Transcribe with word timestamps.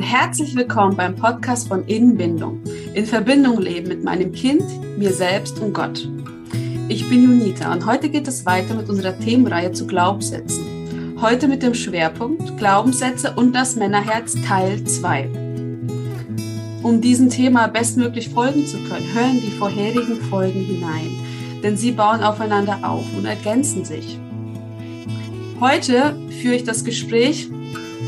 und 0.00 0.06
herzlich 0.06 0.56
willkommen 0.56 0.96
beim 0.96 1.14
Podcast 1.14 1.68
von 1.68 1.84
Innenbindung. 1.84 2.62
In 2.94 3.04
Verbindung 3.04 3.60
leben 3.60 3.88
mit 3.88 4.02
meinem 4.02 4.32
Kind, 4.32 4.62
mir 4.96 5.12
selbst 5.12 5.58
und 5.58 5.74
Gott. 5.74 6.08
Ich 6.88 7.06
bin 7.10 7.24
Junita 7.24 7.70
und 7.70 7.84
heute 7.84 8.08
geht 8.08 8.26
es 8.26 8.46
weiter 8.46 8.72
mit 8.72 8.88
unserer 8.88 9.18
Themenreihe 9.18 9.72
zu 9.72 9.86
Glaubenssätzen. 9.86 11.18
Heute 11.20 11.48
mit 11.48 11.62
dem 11.62 11.74
Schwerpunkt 11.74 12.56
Glaubenssätze 12.56 13.34
und 13.36 13.52
das 13.52 13.76
Männerherz 13.76 14.36
Teil 14.40 14.82
2. 14.82 15.28
Um 16.82 17.02
diesem 17.02 17.28
Thema 17.28 17.66
bestmöglich 17.66 18.30
folgen 18.30 18.64
zu 18.64 18.78
können, 18.84 19.12
hören 19.12 19.38
die 19.42 19.50
vorherigen 19.50 20.16
Folgen 20.30 20.60
hinein, 20.60 21.10
denn 21.62 21.76
sie 21.76 21.92
bauen 21.92 22.22
aufeinander 22.22 22.78
auf 22.84 23.04
und 23.18 23.26
ergänzen 23.26 23.84
sich. 23.84 24.18
Heute 25.60 26.16
führe 26.40 26.54
ich 26.54 26.64
das 26.64 26.84
Gespräch 26.84 27.50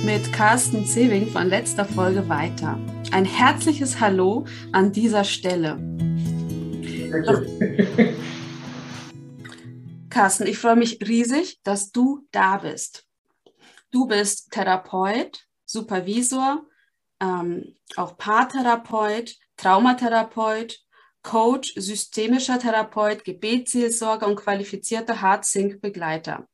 mit 0.05 0.33
Carsten 0.33 0.84
Zewing 0.84 1.29
von 1.29 1.47
letzter 1.47 1.84
Folge 1.84 2.29
weiter. 2.29 2.77
Ein 3.12 3.24
herzliches 3.24 4.01
Hallo 4.01 4.47
an 4.73 4.91
dieser 4.91 5.23
Stelle. 5.23 5.79
Carsten, 10.10 10.46
ich 10.48 10.59
freue 10.59 10.74
mich 10.74 10.98
riesig, 11.07 11.60
dass 11.62 11.93
du 11.93 12.27
da 12.33 12.57
bist. 12.57 13.07
Du 13.93 14.07
bist 14.07 14.51
Therapeut, 14.51 15.46
Supervisor, 15.66 16.66
ähm, 17.21 17.77
auch 17.95 18.16
Paartherapeut, 18.16 19.37
Traumatherapeut, 19.57 20.80
Coach, 21.23 21.74
systemischer 21.77 22.59
Therapeut, 22.59 23.24
Gebetsseelsorger 23.24 24.26
und 24.26 24.35
qualifizierter 24.35 25.23
Heart-Sync-Begleiter. 25.23 26.48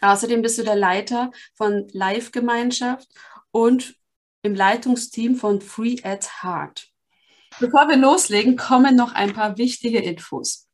Außerdem 0.00 0.42
bist 0.42 0.58
du 0.58 0.62
der 0.62 0.76
Leiter 0.76 1.30
von 1.54 1.88
Live-Gemeinschaft 1.92 3.08
und 3.50 3.94
im 4.42 4.54
Leitungsteam 4.54 5.36
von 5.36 5.60
Free 5.60 5.96
at 6.02 6.42
Heart. 6.42 6.88
Bevor 7.58 7.88
wir 7.88 7.96
loslegen, 7.96 8.56
kommen 8.56 8.96
noch 8.96 9.14
ein 9.14 9.32
paar 9.32 9.58
wichtige 9.58 9.98
Infos. 9.98 10.66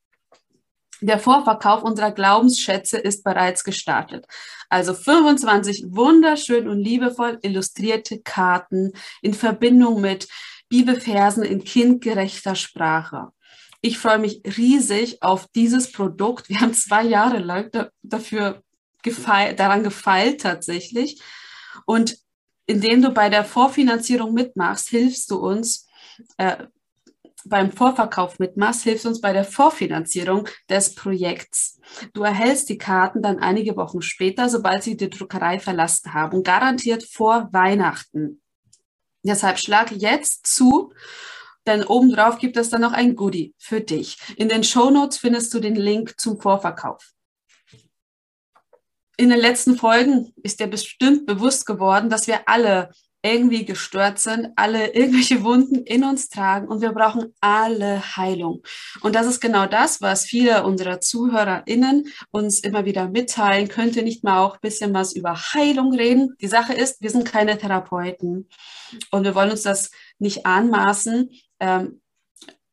Der 1.00 1.18
Vorverkauf 1.18 1.82
unserer 1.82 2.12
Glaubensschätze 2.12 2.96
ist 2.96 3.24
bereits 3.24 3.64
gestartet. 3.64 4.26
Also 4.68 4.94
25 4.94 5.86
wunderschön 5.88 6.68
und 6.68 6.78
liebevoll 6.78 7.38
illustrierte 7.42 8.20
Karten 8.20 8.92
in 9.20 9.34
Verbindung 9.34 10.00
mit 10.00 10.28
Bibelversen 10.68 11.42
in 11.42 11.64
kindgerechter 11.64 12.54
Sprache. 12.54 13.32
Ich 13.80 13.98
freue 13.98 14.18
mich 14.18 14.42
riesig 14.56 15.22
auf 15.22 15.48
dieses 15.56 15.90
Produkt. 15.90 16.48
Wir 16.48 16.60
haben 16.60 16.72
zwei 16.72 17.02
Jahre 17.02 17.38
lang 17.38 17.90
dafür 18.02 18.62
gefeil, 19.02 19.54
daran 19.54 19.82
gefeilt 19.82 20.40
tatsächlich. 20.40 21.20
Und 21.86 22.18
indem 22.66 23.02
du 23.02 23.10
bei 23.10 23.28
der 23.28 23.44
Vorfinanzierung 23.44 24.32
mitmachst, 24.32 24.88
hilfst 24.88 25.30
du 25.30 25.36
uns, 25.36 25.86
äh, 26.36 26.56
beim 27.44 27.72
Vorverkauf 27.72 28.38
mitmachst, 28.38 28.84
hilfst 28.84 29.06
uns 29.06 29.20
bei 29.20 29.32
der 29.32 29.44
Vorfinanzierung 29.44 30.48
des 30.68 30.94
Projekts. 30.94 31.80
Du 32.12 32.22
erhältst 32.22 32.68
die 32.68 32.78
Karten 32.78 33.20
dann 33.20 33.40
einige 33.40 33.76
Wochen 33.76 34.00
später, 34.00 34.48
sobald 34.48 34.84
sie 34.84 34.96
die 34.96 35.10
Druckerei 35.10 35.58
verlassen 35.58 36.14
haben, 36.14 36.44
garantiert 36.44 37.02
vor 37.02 37.48
Weihnachten. 37.52 38.40
Deshalb 39.24 39.58
schlag 39.58 39.90
jetzt 39.90 40.46
zu, 40.46 40.92
denn 41.66 41.84
obendrauf 41.84 42.38
gibt 42.38 42.56
es 42.56 42.70
dann 42.70 42.80
noch 42.80 42.92
ein 42.92 43.14
Goodie 43.14 43.54
für 43.58 43.80
dich. 43.80 44.18
In 44.36 44.48
den 44.48 44.64
Show 44.64 44.90
Notes 44.90 45.18
findest 45.18 45.52
du 45.54 45.60
den 45.60 45.76
Link 45.76 46.20
zum 46.20 46.40
Vorverkauf 46.40 47.12
in 49.16 49.30
den 49.30 49.38
letzten 49.38 49.76
Folgen 49.76 50.32
ist 50.42 50.60
dir 50.60 50.66
bestimmt 50.66 51.26
bewusst 51.26 51.66
geworden, 51.66 52.10
dass 52.10 52.26
wir 52.26 52.48
alle 52.48 52.90
irgendwie 53.24 53.64
gestört 53.64 54.18
sind, 54.18 54.48
alle 54.56 54.94
irgendwelche 54.94 55.44
Wunden 55.44 55.84
in 55.84 56.02
uns 56.02 56.28
tragen 56.28 56.66
und 56.66 56.82
wir 56.82 56.92
brauchen 56.92 57.32
alle 57.40 58.16
Heilung. 58.16 58.62
Und 59.00 59.14
das 59.14 59.26
ist 59.26 59.40
genau 59.40 59.66
das, 59.66 60.00
was 60.00 60.24
viele 60.24 60.64
unserer 60.64 61.00
ZuhörerInnen 61.00 62.08
uns 62.32 62.58
immer 62.60 62.84
wieder 62.84 63.08
mitteilen. 63.08 63.68
Könnte 63.68 64.02
nicht 64.02 64.24
mal 64.24 64.40
auch 64.40 64.54
ein 64.54 64.60
bisschen 64.60 64.92
was 64.92 65.12
über 65.12 65.36
Heilung 65.36 65.94
reden? 65.94 66.34
Die 66.40 66.48
Sache 66.48 66.74
ist, 66.74 67.00
wir 67.00 67.10
sind 67.10 67.24
keine 67.24 67.56
Therapeuten 67.58 68.48
und 69.12 69.24
wir 69.24 69.36
wollen 69.36 69.52
uns 69.52 69.62
das 69.62 69.92
nicht 70.18 70.44
anmaßen. 70.44 71.30
Ähm, 71.60 72.01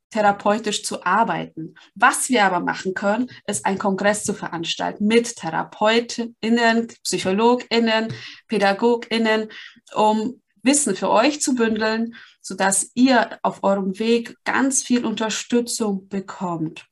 therapeutisch 0.09 0.83
zu 0.83 1.03
arbeiten. 1.05 1.75
Was 1.95 2.29
wir 2.29 2.45
aber 2.45 2.59
machen 2.59 2.93
können, 2.93 3.29
ist 3.45 3.65
einen 3.65 3.77
Kongress 3.77 4.23
zu 4.23 4.33
veranstalten 4.33 5.05
mit 5.05 5.35
TherapeutInnen, 5.35 6.87
PsychologInnen, 7.03 8.13
PädagogInnen, 8.47 9.49
um 9.93 10.41
Wissen 10.61 10.95
für 10.95 11.09
euch 11.09 11.41
zu 11.41 11.55
bündeln, 11.55 12.15
sodass 12.41 12.91
ihr 12.93 13.39
auf 13.43 13.63
eurem 13.63 13.97
Weg 13.99 14.35
ganz 14.43 14.83
viel 14.83 15.05
Unterstützung 15.05 16.07
bekommt. 16.09 16.85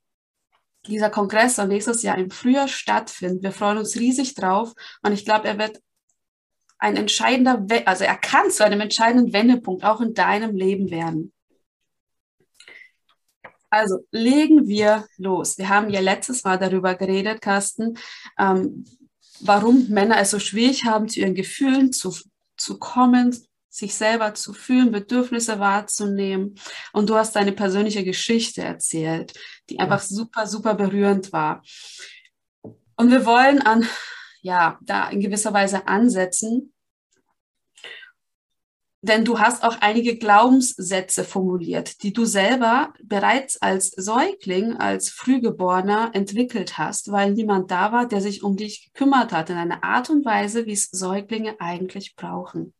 Dieser 0.87 1.09
Kongress 1.09 1.57
soll 1.57 1.67
nächstes 1.67 2.01
Jahr 2.01 2.17
im 2.17 2.31
Frühjahr 2.31 2.67
stattfinden. 2.67 3.43
Wir 3.43 3.51
freuen 3.51 3.77
uns 3.77 3.97
riesig 3.97 4.35
drauf 4.35 4.73
und 5.01 5.11
ich 5.11 5.25
glaube, 5.25 5.47
er 5.47 5.57
wird 5.57 5.81
ein 6.79 6.95
entscheidender, 6.95 7.65
also 7.85 8.03
er 8.03 8.15
kann 8.15 8.51
zu 8.51 8.63
einem 8.63 8.81
entscheidenden 8.81 9.33
Wendepunkt 9.33 9.83
auch 9.83 9.99
in 9.99 10.13
deinem 10.13 10.55
Leben 10.55 10.89
werden. 10.91 11.33
Also 13.69 13.99
legen 14.11 14.67
wir 14.67 15.05
los. 15.17 15.57
Wir 15.57 15.69
haben 15.69 15.89
ja 15.89 15.99
letztes 15.99 16.43
Mal 16.43 16.57
darüber 16.57 16.95
geredet, 16.95 17.41
Carsten, 17.41 17.97
ähm, 18.39 18.85
warum 19.41 19.87
Männer 19.89 20.19
es 20.19 20.31
so 20.31 20.39
schwierig 20.39 20.85
haben, 20.85 21.09
zu 21.09 21.19
ihren 21.19 21.35
Gefühlen 21.35 21.91
zu, 21.91 22.15
zu 22.55 22.79
kommen, 22.79 23.35
sich 23.69 23.93
selber 23.93 24.33
zu 24.33 24.53
fühlen, 24.53 24.91
Bedürfnisse 24.91 25.59
wahrzunehmen. 25.59 26.55
Und 26.93 27.09
du 27.09 27.15
hast 27.15 27.35
deine 27.35 27.51
persönliche 27.51 28.03
Geschichte 28.03 28.61
erzählt, 28.61 29.33
die 29.69 29.79
einfach 29.79 30.01
super, 30.01 30.47
super 30.47 30.73
berührend 30.73 31.31
war. 31.31 31.61
Und 32.95 33.11
wir 33.11 33.25
wollen 33.25 33.61
an, 33.61 33.87
ja, 34.41 34.79
da 34.81 35.09
in 35.09 35.19
gewisser 35.19 35.53
Weise 35.53 35.87
ansetzen, 35.87 36.73
denn 39.01 39.23
du 39.23 39.39
hast 39.39 39.63
auch 39.63 39.77
einige 39.79 40.17
Glaubenssätze 40.17 41.23
formuliert, 41.23 42.01
die 42.03 42.13
du 42.13 42.25
selber 42.25 42.93
bereits 43.03 43.61
als 43.61 43.89
Säugling, 43.89 44.75
als 44.77 45.09
Frühgeborener 45.09 46.11
entwickelt 46.13 46.77
hast, 46.77 47.11
weil 47.11 47.33
niemand 47.33 47.69
da 47.69 47.91
war, 47.91 48.07
der 48.07 48.21
sich 48.21 48.43
um 48.43 48.57
dich 48.57 48.91
gekümmert 48.91 49.31
hat, 49.31 49.49
in 49.49 49.57
einer 49.57 49.83
Art 49.83 50.09
und 50.09 50.25
Weise, 50.25 50.65
wie 50.65 50.73
es 50.73 50.89
Säuglinge 50.89 51.55
eigentlich 51.59 52.15
brauchen. 52.15 52.73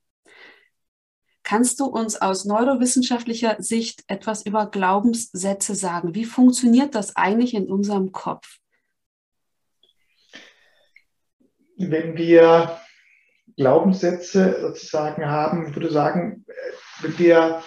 Kannst 1.44 1.80
du 1.80 1.86
uns 1.86 2.20
aus 2.20 2.44
neurowissenschaftlicher 2.44 3.56
Sicht 3.60 4.04
etwas 4.08 4.46
über 4.46 4.66
Glaubenssätze 4.70 5.76
sagen? 5.76 6.14
Wie 6.14 6.26
funktioniert 6.26 6.94
das 6.94 7.16
eigentlich 7.16 7.54
in 7.54 7.68
unserem 7.68 8.12
Kopf? 8.12 8.58
Wenn 11.78 12.18
wir 12.18 12.82
Glaubenssätze 13.58 14.62
sozusagen 14.62 15.26
haben, 15.26 15.68
ich 15.68 15.76
würde 15.76 15.92
sagen, 15.92 16.46
wenn 17.02 17.18
wir 17.20 17.64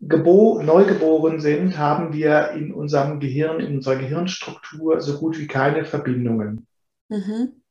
gebo 0.00 0.62
neugeboren 0.62 1.40
sind, 1.40 1.78
haben 1.78 2.12
wir 2.12 2.50
in 2.52 2.72
unserem 2.72 3.20
Gehirn, 3.20 3.60
in 3.60 3.76
unserer 3.76 3.96
Gehirnstruktur 3.96 5.00
so 5.00 5.18
gut 5.18 5.38
wie 5.38 5.46
keine 5.46 5.84
Verbindungen. 5.84 6.66
Mhm. 7.08 7.62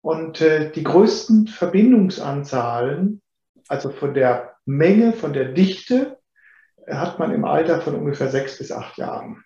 Und 0.00 0.40
äh, 0.40 0.70
die 0.72 0.84
größten 0.84 1.48
Verbindungsanzahlen, 1.48 3.22
also 3.68 3.90
von 3.90 4.14
der 4.14 4.56
Menge, 4.64 5.12
von 5.12 5.32
der 5.32 5.52
Dichte, 5.52 6.18
hat 6.86 7.18
man 7.18 7.32
im 7.32 7.44
Alter 7.44 7.80
von 7.82 7.94
ungefähr 7.94 8.30
sechs 8.30 8.56
bis 8.58 8.72
acht 8.72 8.96
Jahren. 8.96 9.44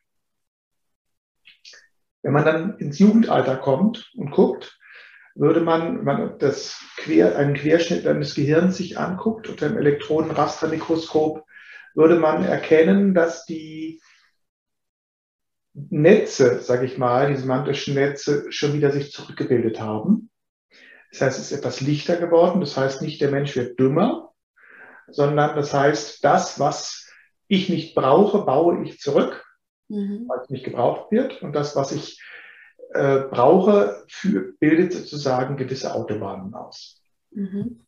Wenn 2.22 2.32
man 2.32 2.44
dann 2.44 2.78
ins 2.78 3.00
Jugendalter 3.00 3.56
kommt 3.56 4.12
und 4.16 4.30
guckt, 4.30 4.78
würde 5.34 5.60
man, 5.60 5.98
wenn 5.98 6.04
man 6.04 6.38
das 6.38 6.80
Quer, 6.96 7.36
einen 7.36 7.54
Querschnitt 7.54 8.06
eines 8.06 8.34
Gehirns 8.34 8.76
sich 8.76 8.98
anguckt 8.98 9.48
unter 9.48 9.68
dem 9.68 9.78
Elektronenrastermikroskop, 9.78 11.44
würde 11.94 12.16
man 12.16 12.44
erkennen, 12.44 13.14
dass 13.14 13.44
die 13.44 14.00
Netze, 15.74 16.60
sage 16.60 16.84
ich 16.84 16.98
mal, 16.98 17.28
die 17.28 17.36
semantischen 17.36 17.94
Netze 17.94 18.50
schon 18.52 18.74
wieder 18.74 18.90
sich 18.90 19.10
zurückgebildet 19.10 19.80
haben. 19.80 20.30
Das 21.10 21.22
heißt, 21.22 21.38
es 21.38 21.50
ist 21.50 21.58
etwas 21.58 21.80
lichter 21.80 22.16
geworden. 22.16 22.60
Das 22.60 22.76
heißt 22.76 23.02
nicht, 23.02 23.20
der 23.20 23.30
Mensch 23.30 23.56
wird 23.56 23.78
dümmer, 23.78 24.32
sondern 25.08 25.56
das 25.56 25.72
heißt, 25.72 26.24
das, 26.24 26.58
was 26.58 27.10
ich 27.48 27.68
nicht 27.68 27.94
brauche, 27.94 28.44
baue 28.44 28.82
ich 28.84 28.98
zurück, 28.98 29.44
mhm. 29.88 30.26
weil 30.28 30.40
es 30.40 30.50
nicht 30.50 30.64
gebraucht 30.64 31.10
wird. 31.10 31.42
Und 31.42 31.52
das, 31.52 31.76
was 31.76 31.92
ich 31.92 32.20
äh, 32.94 33.20
brauche, 33.30 34.04
für, 34.08 34.52
bildet 34.58 34.92
sozusagen 34.92 35.56
gewisse 35.56 35.94
Autobahnen 35.94 36.54
aus. 36.54 37.02
Mhm. 37.30 37.80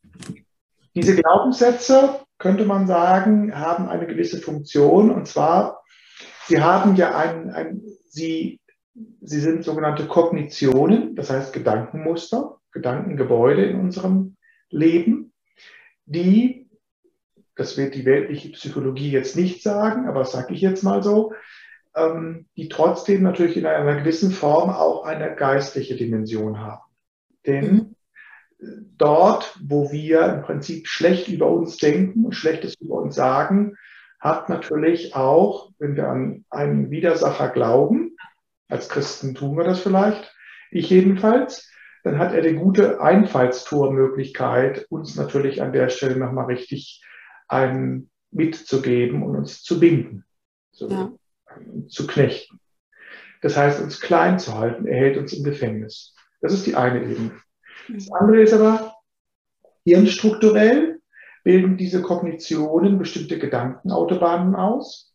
Diese 0.95 1.17
Glaubenssätze, 1.17 2.21
könnte 2.39 2.65
man 2.65 2.87
sagen, 2.87 3.55
haben 3.55 3.89
eine 3.89 4.07
gewisse 4.07 4.41
Funktion 4.41 5.11
und 5.11 5.27
zwar, 5.27 5.83
sie 6.47 6.61
haben 6.61 6.97
ja 6.97 7.17
ein, 7.17 7.51
ein 7.51 7.83
sie, 8.09 8.61
sie 9.21 9.41
sind 9.41 9.65
sogenannte 9.65 10.07
Kognitionen, 10.07 11.17
das 11.17 11.31
heißt 11.31 11.53
Gedankenmuster, 11.53 12.59
Gedankengebäude 12.73 13.65
in 13.65 13.81
unserem 13.81 14.37
Leben, 14.71 15.33
die, 16.07 16.69
das 17.57 17.77
wird 17.77 17.95
die 17.95 18.05
weltliche 18.05 18.51
Psychologie 18.51 19.11
jetzt 19.11 19.37
nicht 19.37 19.63
sagen, 19.63 20.09
aber 20.09 20.21
das 20.21 20.33
sage 20.33 20.55
ich 20.55 20.61
jetzt 20.61 20.83
mal 20.83 21.03
so, 21.03 21.33
die 21.97 22.69
trotzdem 22.69 23.23
natürlich 23.23 23.57
in 23.57 23.67
einer 23.67 23.97
gewissen 23.97 24.33
Form 24.33 24.71
auch 24.71 25.05
eine 25.05 25.37
geistliche 25.37 25.95
Dimension 25.95 26.59
haben. 26.59 26.83
Denn 27.47 27.97
mhm. 28.59 28.87
dort, 28.99 29.57
wo 29.63 29.93
wir 29.93 30.25
im 30.27 30.43
Prinzip 30.43 30.89
schlecht 30.89 31.29
über 31.29 31.49
uns 31.49 31.77
denken 31.77 32.25
und 32.25 32.35
Schlechtes 32.35 32.75
über 32.81 32.97
uns 32.97 33.15
sagen, 33.15 33.77
hat 34.19 34.49
natürlich 34.49 35.15
auch, 35.15 35.71
wenn 35.79 35.95
wir 35.95 36.09
an 36.09 36.45
einen 36.51 36.91
Widersacher 36.91 37.51
glauben, 37.51 38.17
als 38.69 38.89
Christen 38.89 39.35
tun 39.35 39.57
wir 39.57 39.65
das 39.65 39.81
vielleicht, 39.81 40.35
ich 40.71 40.91
jedenfalls, 40.91 41.71
dann 42.03 42.19
hat 42.19 42.35
er 42.35 42.43
die 42.43 42.55
gute 42.55 43.01
Einfallstormöglichkeit, 43.01 44.87
uns 44.89 45.15
natürlich 45.15 45.63
an 45.63 45.73
der 45.73 45.91
Stelle 45.91 46.17
nochmal 46.17 46.47
richtig 46.47 47.05
ein 47.47 48.11
mitzugeben 48.31 49.23
und 49.23 49.37
uns 49.37 49.63
zu 49.63 49.79
binden, 49.79 50.25
so, 50.73 50.89
ja. 50.89 51.13
Zu 51.89 52.07
knechten. 52.07 52.61
Das 53.43 53.57
heißt, 53.57 53.83
uns 53.83 54.01
klein 54.01 54.39
zu 54.39 54.55
halten, 54.55 54.87
er 54.87 54.97
hält 54.97 55.17
uns 55.19 55.33
im 55.33 55.45
Gefängnis. 55.45 56.15
Das 56.41 56.53
ist 56.53 56.67
die 56.67 56.77
eine 56.77 57.03
Ebene. 57.03 57.33
Das 57.89 58.11
andere 58.13 58.43
ist 58.43 58.55
aber, 58.55 58.95
hirnstrukturell 59.85 61.01
bilden 61.43 61.77
diese 61.77 62.01
Kognitionen 62.01 62.99
bestimmte 62.99 63.39
Gedankenautobahnen 63.39 64.55
aus. 64.55 65.15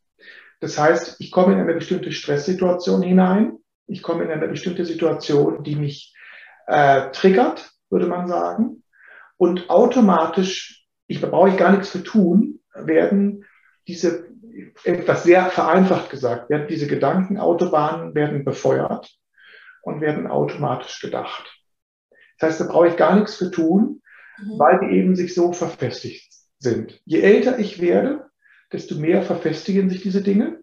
Das 0.60 0.78
heißt, 0.78 1.20
ich 1.20 1.32
komme 1.32 1.54
in 1.54 1.60
eine 1.60 1.74
bestimmte 1.74 2.12
Stresssituation 2.12 3.02
hinein, 3.02 3.58
ich 3.88 4.04
komme 4.04 4.24
in 4.24 4.32
eine 4.32 4.48
bestimmte 4.48 4.86
Situation, 4.86 5.64
die 5.64 5.76
mich 5.76 6.16
äh, 6.68 7.10
triggert, 7.12 7.72
würde 7.90 8.06
man 8.06 8.28
sagen. 8.28 8.84
Und 9.38 9.70
automatisch, 9.70 10.86
ich 11.08 11.20
brauche 11.22 11.50
ich 11.50 11.58
gar 11.58 11.72
nichts 11.72 11.90
für 11.90 12.04
tun, 12.04 12.60
werden 12.76 13.46
diese, 13.88 14.29
etwas 14.84 15.24
sehr 15.24 15.46
vereinfacht 15.46 16.10
gesagt, 16.10 16.50
werden 16.50 16.68
diese 16.68 16.88
Gedankenautobahnen 16.88 18.16
werden 18.16 18.46
befeuert 18.46 19.10
und 19.82 20.02
werden 20.02 20.28
automatisch 20.28 21.00
gedacht. 21.00 21.60
Das 22.38 22.52
heißt, 22.52 22.62
da 22.62 22.66
brauche 22.66 22.88
ich 22.88 22.98
gar 22.98 23.16
nichts 23.16 23.36
für 23.36 23.52
tun, 23.52 24.02
mhm. 24.38 24.60
weil 24.60 24.80
die 24.80 24.96
eben 24.98 25.16
sich 25.16 25.34
so 25.34 25.54
verfestigt 25.54 26.34
sind. 26.58 27.02
Je 27.06 27.22
älter 27.22 27.60
ich 27.60 27.82
werde, 27.82 28.30
desto 28.72 28.96
mehr 28.96 29.22
verfestigen 29.24 29.90
sich 29.90 30.02
diese 30.02 30.22
Dinge. 30.22 30.62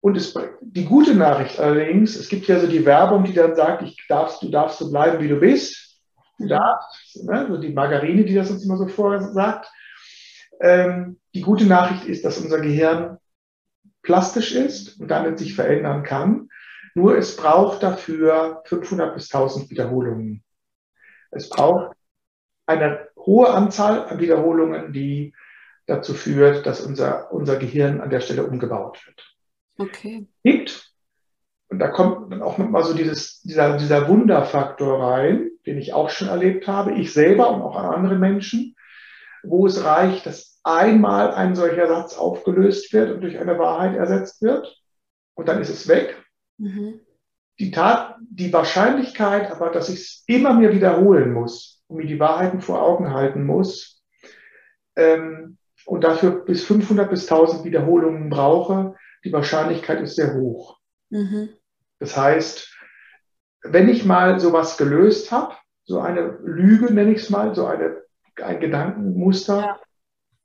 Und 0.00 0.16
es, 0.16 0.34
die 0.60 0.84
gute 0.84 1.14
Nachricht 1.14 1.58
allerdings, 1.58 2.16
es 2.16 2.28
gibt 2.28 2.46
ja 2.46 2.60
so 2.60 2.66
die 2.66 2.84
Werbung, 2.84 3.24
die 3.24 3.32
dann 3.32 3.56
sagt, 3.56 3.82
ich 3.82 3.96
darfst, 4.08 4.42
du 4.42 4.50
darfst 4.50 4.78
so 4.78 4.90
bleiben, 4.90 5.22
wie 5.22 5.28
du 5.28 5.36
bist. 5.36 6.00
Du 6.38 6.44
mhm. 6.44 6.48
darfst, 6.50 7.24
ne? 7.24 7.46
so 7.48 7.56
die 7.56 7.72
Margarine, 7.72 8.24
die 8.24 8.34
das 8.34 8.50
uns 8.50 8.64
immer 8.64 8.76
so 8.76 8.86
vorsagt. 8.86 9.68
Ähm, 10.60 11.18
die 11.36 11.42
gute 11.42 11.66
Nachricht 11.66 12.06
ist, 12.06 12.24
dass 12.24 12.38
unser 12.38 12.60
Gehirn 12.60 13.18
plastisch 14.02 14.52
ist 14.52 14.98
und 14.98 15.08
damit 15.08 15.38
sich 15.38 15.54
verändern 15.54 16.02
kann. 16.02 16.48
Nur 16.94 17.18
es 17.18 17.36
braucht 17.36 17.82
dafür 17.82 18.62
500 18.64 19.14
bis 19.14 19.32
1000 19.32 19.70
Wiederholungen. 19.70 20.42
Es 21.30 21.50
braucht 21.50 21.94
eine 22.64 23.08
hohe 23.18 23.50
Anzahl 23.50 24.06
an 24.06 24.18
Wiederholungen, 24.18 24.94
die 24.94 25.34
dazu 25.84 26.14
führt, 26.14 26.64
dass 26.64 26.80
unser, 26.80 27.30
unser 27.32 27.56
Gehirn 27.56 28.00
an 28.00 28.08
der 28.08 28.20
Stelle 28.20 28.44
umgebaut 28.44 29.06
wird 29.06 29.36
okay. 29.78 30.26
gibt. 30.42 30.90
Und 31.68 31.80
da 31.80 31.88
kommt 31.88 32.32
dann 32.32 32.42
auch 32.42 32.56
nochmal 32.56 32.84
so 32.84 32.94
dieses, 32.94 33.42
dieser, 33.42 33.76
dieser 33.76 34.08
Wunderfaktor 34.08 35.02
rein, 35.02 35.50
den 35.66 35.76
ich 35.76 35.92
auch 35.92 36.08
schon 36.08 36.28
erlebt 36.28 36.66
habe, 36.66 36.94
ich 36.94 37.12
selber 37.12 37.50
und 37.50 37.60
auch 37.60 37.76
andere 37.76 38.16
Menschen, 38.16 38.74
wo 39.42 39.66
es 39.66 39.84
reicht, 39.84 40.24
dass 40.26 40.55
einmal 40.66 41.32
ein 41.32 41.54
solcher 41.54 41.86
Satz 41.86 42.18
aufgelöst 42.18 42.92
wird 42.92 43.12
und 43.12 43.20
durch 43.20 43.38
eine 43.38 43.58
Wahrheit 43.58 43.96
ersetzt 43.96 44.42
wird 44.42 44.82
und 45.34 45.48
dann 45.48 45.60
ist 45.60 45.70
es 45.70 45.86
weg. 45.86 46.20
Mhm. 46.58 47.00
Die 47.58 47.70
Tat, 47.70 48.16
die 48.20 48.52
Wahrscheinlichkeit 48.52 49.50
aber, 49.52 49.70
dass 49.70 49.88
ich 49.88 50.00
es 50.00 50.24
immer 50.26 50.54
mir 50.54 50.72
wiederholen 50.72 51.32
muss 51.32 51.84
und 51.86 51.98
mir 51.98 52.06
die 52.06 52.18
Wahrheiten 52.18 52.60
vor 52.60 52.82
Augen 52.82 53.14
halten 53.14 53.46
muss 53.46 54.02
ähm, 54.96 55.56
und 55.84 56.02
dafür 56.02 56.44
bis 56.44 56.64
500 56.64 57.08
bis 57.08 57.30
1000 57.30 57.64
Wiederholungen 57.64 58.28
brauche, 58.28 58.96
die 59.24 59.32
Wahrscheinlichkeit 59.32 60.00
ist 60.00 60.16
sehr 60.16 60.34
hoch. 60.34 60.78
Mhm. 61.10 61.50
Das 62.00 62.16
heißt, 62.16 62.76
wenn 63.62 63.88
ich 63.88 64.04
mal 64.04 64.40
sowas 64.40 64.76
gelöst 64.76 65.30
habe, 65.30 65.54
so 65.84 66.00
eine 66.00 66.38
Lüge 66.42 66.92
nenne 66.92 67.12
ich 67.12 67.22
es 67.22 67.30
mal, 67.30 67.54
so 67.54 67.66
eine, 67.66 68.02
ein 68.42 68.58
Gedankenmuster, 68.58 69.60
ja. 69.60 69.80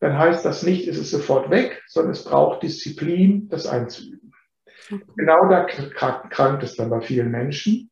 Dann 0.02 0.18
heißt 0.18 0.44
das 0.44 0.64
nicht, 0.64 0.88
es 0.88 0.98
ist 0.98 1.12
sofort 1.12 1.52
weg, 1.52 1.84
sondern 1.88 2.12
es 2.12 2.24
braucht 2.24 2.64
Disziplin, 2.64 3.48
das 3.50 3.68
einzuüben. 3.68 4.34
Genau 5.16 5.48
da 5.48 5.64
krankt 5.64 6.64
es 6.64 6.76
dann 6.76 6.90
bei 6.90 7.02
vielen 7.02 7.30
Menschen, 7.30 7.92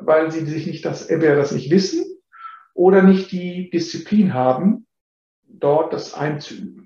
weil 0.00 0.30
sie 0.30 0.46
sich 0.46 0.66
nicht 0.66 0.84
das, 0.84 1.06
entweder 1.06 1.36
das 1.36 1.52
nicht 1.52 1.70
wissen 1.70 2.04
oder 2.74 3.02
nicht 3.02 3.30
die 3.30 3.68
Disziplin 3.70 4.32
haben, 4.32 4.86
dort 5.46 5.92
das 5.92 6.14
einzuüben. 6.14 6.79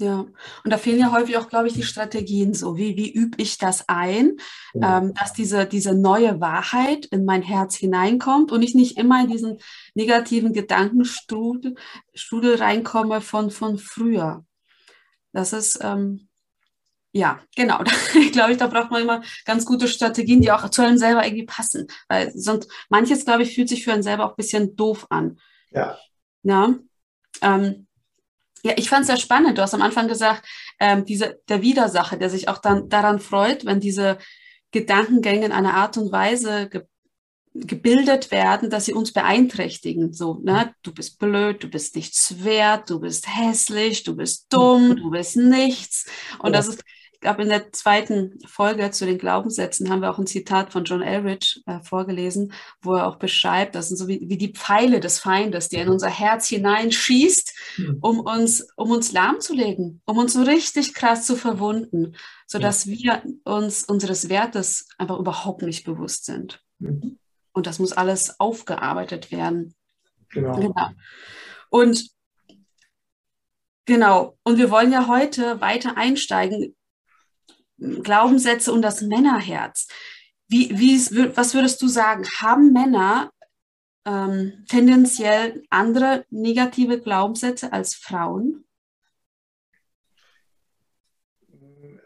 Ja, 0.00 0.20
und 0.20 0.70
da 0.70 0.78
fehlen 0.78 1.00
ja 1.00 1.10
häufig 1.10 1.36
auch, 1.36 1.48
glaube 1.48 1.66
ich, 1.66 1.74
die 1.74 1.82
Strategien 1.82 2.54
so. 2.54 2.76
Wie, 2.76 2.96
wie 2.96 3.10
übe 3.10 3.42
ich 3.42 3.58
das 3.58 3.88
ein, 3.88 4.36
ja. 4.72 4.98
ähm, 4.98 5.12
dass 5.14 5.32
diese, 5.32 5.66
diese 5.66 5.92
neue 5.92 6.40
Wahrheit 6.40 7.06
in 7.06 7.24
mein 7.24 7.42
Herz 7.42 7.74
hineinkommt 7.74 8.52
und 8.52 8.62
ich 8.62 8.76
nicht 8.76 8.96
immer 8.96 9.20
in 9.20 9.28
diesen 9.28 9.58
negativen 9.94 10.52
Gedankenstrudel 10.52 11.74
Strudel 12.14 12.56
reinkomme 12.56 13.20
von, 13.20 13.50
von 13.50 13.76
früher. 13.76 14.44
Das 15.32 15.52
ist, 15.52 15.80
ähm, 15.82 16.28
ja, 17.10 17.40
genau. 17.56 17.82
ich 18.14 18.30
glaube, 18.30 18.52
ich, 18.52 18.58
da 18.58 18.68
braucht 18.68 18.92
man 18.92 19.02
immer 19.02 19.22
ganz 19.44 19.66
gute 19.66 19.88
Strategien, 19.88 20.40
die 20.40 20.52
auch 20.52 20.68
zu 20.70 20.82
einem 20.82 20.98
selber 20.98 21.24
irgendwie 21.26 21.46
passen. 21.46 21.88
Weil 22.06 22.30
sonst, 22.36 22.70
manches, 22.88 23.24
glaube 23.24 23.42
ich, 23.42 23.52
fühlt 23.52 23.68
sich 23.68 23.82
für 23.82 23.92
einen 23.92 24.04
selber 24.04 24.26
auch 24.26 24.30
ein 24.30 24.36
bisschen 24.36 24.76
doof 24.76 25.08
an. 25.10 25.40
Ja. 25.72 25.98
Ja. 26.44 26.74
Ähm, 27.42 27.87
ja, 28.62 28.72
ich 28.76 28.88
fand 28.88 29.02
es 29.02 29.06
sehr 29.08 29.16
spannend. 29.16 29.58
Du 29.58 29.62
hast 29.62 29.74
am 29.74 29.82
Anfang 29.82 30.08
gesagt, 30.08 30.46
ähm, 30.80 31.04
diese, 31.04 31.40
der 31.48 31.62
Widersacher, 31.62 32.16
der 32.16 32.30
sich 32.30 32.48
auch 32.48 32.58
dann 32.58 32.88
daran 32.88 33.20
freut, 33.20 33.64
wenn 33.64 33.80
diese 33.80 34.18
Gedankengänge 34.70 35.46
in 35.46 35.52
einer 35.52 35.74
Art 35.74 35.96
und 35.96 36.12
Weise 36.12 36.68
ge 36.68 36.82
gebildet 37.54 38.30
werden, 38.30 38.70
dass 38.70 38.84
sie 38.84 38.92
uns 38.92 39.12
beeinträchtigen. 39.12 40.12
So, 40.12 40.38
ne? 40.44 40.74
Du 40.82 40.92
bist 40.92 41.18
blöd, 41.18 41.62
du 41.64 41.68
bist 41.68 41.96
nichts 41.96 42.44
wert, 42.44 42.88
du 42.88 43.00
bist 43.00 43.26
hässlich, 43.26 44.04
du 44.04 44.14
bist 44.14 44.46
dumm, 44.50 44.94
du 44.94 45.10
bist 45.10 45.36
nichts. 45.36 46.06
Und 46.38 46.52
ja. 46.52 46.58
das 46.58 46.68
ist, 46.68 46.84
ich 47.18 47.22
glaube, 47.22 47.42
in 47.42 47.48
der 47.48 47.72
zweiten 47.72 48.38
Folge 48.46 48.92
zu 48.92 49.04
den 49.04 49.18
Glaubenssätzen 49.18 49.90
haben 49.90 50.02
wir 50.02 50.10
auch 50.10 50.20
ein 50.20 50.28
Zitat 50.28 50.72
von 50.72 50.84
John 50.84 51.02
Elridge 51.02 51.60
äh, 51.66 51.80
vorgelesen, 51.80 52.52
wo 52.80 52.94
er 52.94 53.08
auch 53.08 53.16
beschreibt, 53.16 53.74
das 53.74 53.88
sind 53.88 53.96
so 53.96 54.06
wie, 54.06 54.20
wie 54.28 54.38
die 54.38 54.52
Pfeile 54.52 55.00
des 55.00 55.18
Feindes, 55.18 55.68
die 55.68 55.78
in 55.78 55.88
unser 55.88 56.10
Herz 56.10 56.46
hineinschießt, 56.46 57.54
mhm. 57.78 57.98
um 58.02 58.20
uns, 58.20 58.68
um 58.76 58.92
uns 58.92 59.10
lahmzulegen, 59.10 60.00
um 60.04 60.16
uns 60.16 60.34
so 60.34 60.42
richtig 60.42 60.94
krass 60.94 61.26
zu 61.26 61.34
verwunden, 61.34 62.14
sodass 62.46 62.84
ja. 62.84 62.92
wir 62.92 63.22
uns 63.42 63.82
unseres 63.82 64.28
Wertes 64.28 64.86
einfach 64.96 65.18
überhaupt 65.18 65.62
nicht 65.62 65.84
bewusst 65.84 66.24
sind. 66.24 66.62
Mhm. 66.78 67.18
Und 67.50 67.66
das 67.66 67.80
muss 67.80 67.92
alles 67.92 68.38
aufgearbeitet 68.38 69.32
werden. 69.32 69.74
Genau. 70.28 70.54
genau. 70.54 70.90
Und 71.68 72.10
Genau. 73.86 74.36
Und 74.42 74.58
wir 74.58 74.70
wollen 74.70 74.92
ja 74.92 75.08
heute 75.08 75.62
weiter 75.62 75.96
einsteigen 75.96 76.76
Glaubenssätze 77.78 78.72
und 78.72 78.82
das 78.82 79.02
Männerherz. 79.02 79.88
Wie, 80.48 80.70
wie, 80.78 81.36
was 81.36 81.54
würdest 81.54 81.80
du 81.82 81.88
sagen? 81.88 82.24
Haben 82.40 82.72
Männer 82.72 83.30
ähm, 84.06 84.64
tendenziell 84.68 85.62
andere 85.70 86.24
negative 86.30 87.00
Glaubenssätze 87.00 87.72
als 87.72 87.94
Frauen? 87.94 88.64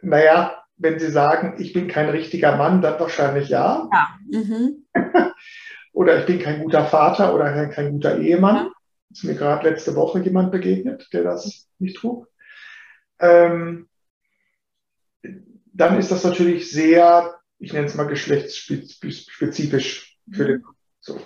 Naja, 0.03 0.63
wenn 0.77 0.99
Sie 0.99 1.11
sagen, 1.11 1.55
ich 1.61 1.73
bin 1.73 1.87
kein 1.87 2.09
richtiger 2.09 2.57
Mann, 2.57 2.83
dann 2.83 2.99
wahrscheinlich 2.99 3.49
ja. 3.49 3.89
Ja. 3.93 4.19
Mhm. 4.29 4.87
oder 5.93 6.19
ich 6.19 6.27
bin 6.27 6.41
kein 6.41 6.63
guter 6.63 6.85
Vater 6.87 7.35
oder 7.35 7.53
kein, 7.53 7.71
kein 7.71 7.93
guter 7.93 8.19
Ehemann. 8.19 8.57
Ja. 8.57 8.73
Ist 9.11 9.25
mir 9.25 9.35
gerade 9.35 9.69
letzte 9.69 9.95
Woche 9.95 10.21
jemand 10.21 10.51
begegnet, 10.51 11.09
der 11.13 11.23
das 11.23 11.69
nicht 11.79 11.99
trug. 11.99 12.29
Ähm, 13.21 13.89
dann 15.73 15.99
ist 15.99 16.11
das 16.11 16.25
natürlich 16.25 16.71
sehr, 16.71 17.39
ich 17.59 17.73
nenne 17.73 17.87
es 17.87 17.95
mal 17.95 18.07
geschlechtsspezifisch 18.07 20.19
für 20.31 20.47
den. 20.47 20.65
So. 21.01 21.21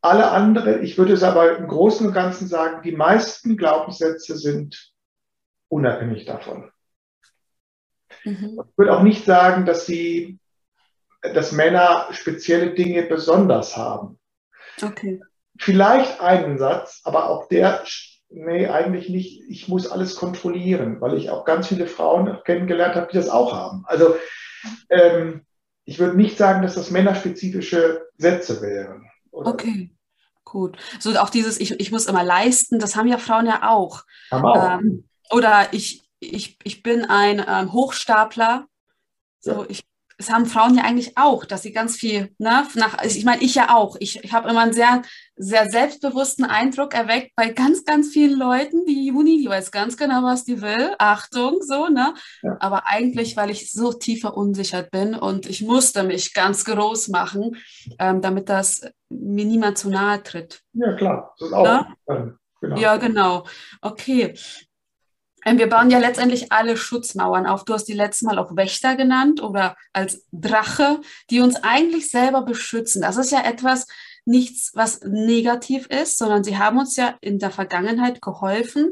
Alle 0.00 0.30
andere, 0.30 0.80
ich 0.80 0.98
würde 0.98 1.12
es 1.12 1.22
aber 1.22 1.58
im 1.58 1.68
Großen 1.68 2.06
und 2.06 2.12
Ganzen 2.12 2.48
sagen, 2.48 2.82
die 2.82 2.92
meisten 2.92 3.56
Glaubenssätze 3.56 4.36
sind 4.36 4.92
unabhängig 5.68 6.26
davon. 6.26 6.70
Mhm. 8.24 8.60
Ich 8.68 8.78
würde 8.78 8.96
auch 8.96 9.02
nicht 9.02 9.24
sagen, 9.24 9.66
dass 9.66 9.86
sie, 9.86 10.38
dass 11.22 11.52
Männer 11.52 12.08
spezielle 12.12 12.74
Dinge 12.74 13.02
besonders 13.02 13.76
haben. 13.76 14.18
Okay. 14.82 15.22
vielleicht 15.58 16.20
einen 16.20 16.58
Satz, 16.58 17.00
aber 17.04 17.30
auch 17.30 17.48
der, 17.48 17.82
nee, 18.28 18.68
eigentlich 18.68 19.08
nicht. 19.08 19.42
Ich 19.48 19.68
muss 19.68 19.90
alles 19.90 20.16
kontrollieren, 20.16 21.00
weil 21.00 21.16
ich 21.16 21.30
auch 21.30 21.44
ganz 21.44 21.68
viele 21.68 21.86
Frauen 21.86 22.38
kennengelernt 22.44 22.94
habe, 22.94 23.08
die 23.10 23.16
das 23.16 23.28
auch 23.28 23.52
haben. 23.52 23.84
Also 23.86 24.16
ähm, 24.90 25.44
ich 25.84 25.98
würde 25.98 26.16
nicht 26.16 26.36
sagen, 26.36 26.62
dass 26.62 26.74
das 26.74 26.90
männerspezifische 26.90 28.06
Sätze 28.18 28.60
wären. 28.60 29.08
Oder? 29.30 29.50
Okay. 29.50 29.90
Gut. 30.44 30.76
So 31.00 31.10
auch 31.18 31.30
dieses, 31.30 31.58
ich, 31.58 31.80
ich 31.80 31.90
muss 31.90 32.06
immer 32.06 32.22
leisten, 32.22 32.78
das 32.78 32.94
haben 32.94 33.08
ja 33.08 33.18
Frauen 33.18 33.46
ja 33.46 33.68
auch. 33.68 34.04
Haben 34.30 34.44
auch. 34.44 34.78
Ähm, 34.78 35.08
oder 35.30 35.68
ich, 35.72 36.08
ich, 36.20 36.58
ich 36.62 36.82
bin 36.84 37.04
ein 37.04 37.44
ähm, 37.46 37.72
Hochstapler. 37.72 38.66
So, 39.40 39.62
ja. 39.62 39.66
ich 39.68 39.84
das 40.18 40.30
haben 40.30 40.46
Frauen 40.46 40.76
ja 40.76 40.84
eigentlich 40.84 41.18
auch, 41.18 41.44
dass 41.44 41.62
sie 41.62 41.72
ganz 41.72 41.96
viel, 41.96 42.34
ne, 42.38 42.66
nach, 42.74 43.02
ich 43.04 43.24
meine, 43.24 43.42
ich 43.42 43.54
ja 43.54 43.74
auch. 43.74 43.96
Ich, 44.00 44.24
ich 44.24 44.32
habe 44.32 44.48
immer 44.48 44.60
einen 44.60 44.72
sehr, 44.72 45.02
sehr 45.36 45.68
selbstbewussten 45.70 46.44
Eindruck 46.44 46.94
erweckt 46.94 47.32
bei 47.36 47.50
ganz, 47.50 47.84
ganz 47.84 48.08
vielen 48.08 48.38
Leuten. 48.38 48.86
Die 48.86 49.06
Juni, 49.06 49.42
die 49.42 49.48
weiß 49.48 49.70
ganz 49.70 49.96
genau, 49.96 50.22
was 50.22 50.44
die 50.44 50.62
will. 50.62 50.94
Achtung, 50.98 51.58
so, 51.60 51.88
ne? 51.88 52.14
Ja. 52.42 52.56
Aber 52.60 52.86
eigentlich, 52.86 53.36
weil 53.36 53.50
ich 53.50 53.70
so 53.72 53.92
tief 53.92 54.22
verunsichert 54.22 54.90
bin 54.90 55.14
und 55.14 55.46
ich 55.46 55.60
musste 55.60 56.02
mich 56.02 56.32
ganz 56.32 56.64
groß 56.64 57.08
machen, 57.08 57.56
ähm, 57.98 58.22
damit 58.22 58.48
das 58.48 58.88
mir 59.10 59.44
niemand 59.44 59.76
zu 59.76 59.90
nahe 59.90 60.22
tritt. 60.22 60.62
Ja, 60.72 60.94
klar. 60.94 61.34
Das 61.38 61.48
ist 61.48 61.54
auch. 61.54 61.64
Ne? 62.08 62.38
Genau. 62.62 62.76
Ja, 62.78 62.96
genau. 62.96 63.44
Okay. 63.82 64.34
Ähm, 65.46 65.58
wir 65.58 65.68
bauen 65.68 65.90
ja 65.90 65.98
letztendlich 65.98 66.52
alle 66.52 66.76
Schutzmauern 66.76 67.46
auf. 67.46 67.64
Du 67.64 67.72
hast 67.72 67.84
die 67.84 67.94
letztes 67.94 68.22
Mal 68.22 68.38
auch 68.38 68.56
Wächter 68.56 68.96
genannt 68.96 69.40
oder 69.42 69.76
als 69.92 70.26
Drache, 70.32 71.00
die 71.30 71.40
uns 71.40 71.56
eigentlich 71.62 72.10
selber 72.10 72.42
beschützen. 72.42 73.00
Das 73.00 73.16
ist 73.16 73.30
ja 73.30 73.44
etwas, 73.44 73.86
nichts, 74.26 74.72
was 74.74 75.00
negativ 75.02 75.86
ist, 75.86 76.18
sondern 76.18 76.42
sie 76.44 76.58
haben 76.58 76.78
uns 76.78 76.96
ja 76.96 77.16
in 77.20 77.38
der 77.38 77.52
Vergangenheit 77.52 78.20
geholfen, 78.20 78.90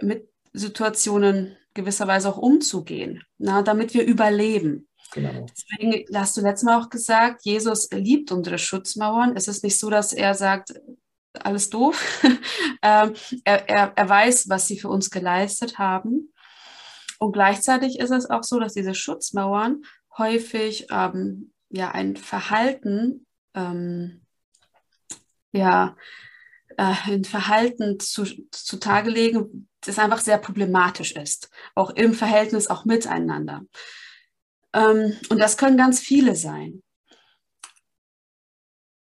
mit 0.00 0.28
Situationen 0.52 1.56
gewisserweise 1.72 2.28
auch 2.28 2.36
umzugehen, 2.36 3.24
na, 3.38 3.62
damit 3.62 3.94
wir 3.94 4.04
überleben. 4.04 4.86
Genau. 5.12 5.46
Deswegen 5.50 6.04
hast 6.14 6.36
du 6.36 6.42
letztes 6.42 6.64
Mal 6.64 6.80
auch 6.80 6.90
gesagt, 6.90 7.44
Jesus 7.44 7.88
liebt 7.92 8.30
unsere 8.30 8.58
Schutzmauern. 8.58 9.36
Es 9.36 9.48
ist 9.48 9.64
nicht 9.64 9.78
so, 9.78 9.88
dass 9.88 10.12
er 10.12 10.34
sagt, 10.34 10.74
alles 11.42 11.70
doof. 11.70 12.22
ähm, 12.82 13.14
er, 13.44 13.68
er, 13.68 13.92
er 13.94 14.08
weiß, 14.08 14.48
was 14.48 14.66
sie 14.66 14.78
für 14.78 14.88
uns 14.88 15.10
geleistet 15.10 15.78
haben. 15.78 16.32
Und 17.18 17.32
gleichzeitig 17.32 17.98
ist 17.98 18.10
es 18.10 18.28
auch 18.28 18.42
so, 18.42 18.58
dass 18.60 18.74
diese 18.74 18.94
Schutzmauern 18.94 19.82
häufig 20.18 20.86
ähm, 20.90 21.52
ja 21.70 21.90
ein 21.90 22.16
Verhalten, 22.16 23.26
ähm, 23.54 24.22
ja, 25.52 25.96
äh, 26.76 26.94
ein 27.06 27.24
Verhalten 27.24 27.98
zu, 28.00 28.24
zutage 28.50 29.10
legen, 29.10 29.68
das 29.80 29.98
einfach 29.98 30.20
sehr 30.20 30.38
problematisch 30.38 31.12
ist, 31.12 31.50
auch 31.74 31.90
im 31.90 32.14
Verhältnis, 32.14 32.68
auch 32.68 32.84
miteinander. 32.84 33.62
Ähm, 34.72 35.16
und 35.28 35.38
das 35.38 35.56
können 35.56 35.76
ganz 35.76 36.00
viele 36.00 36.36
sein. 36.36 36.82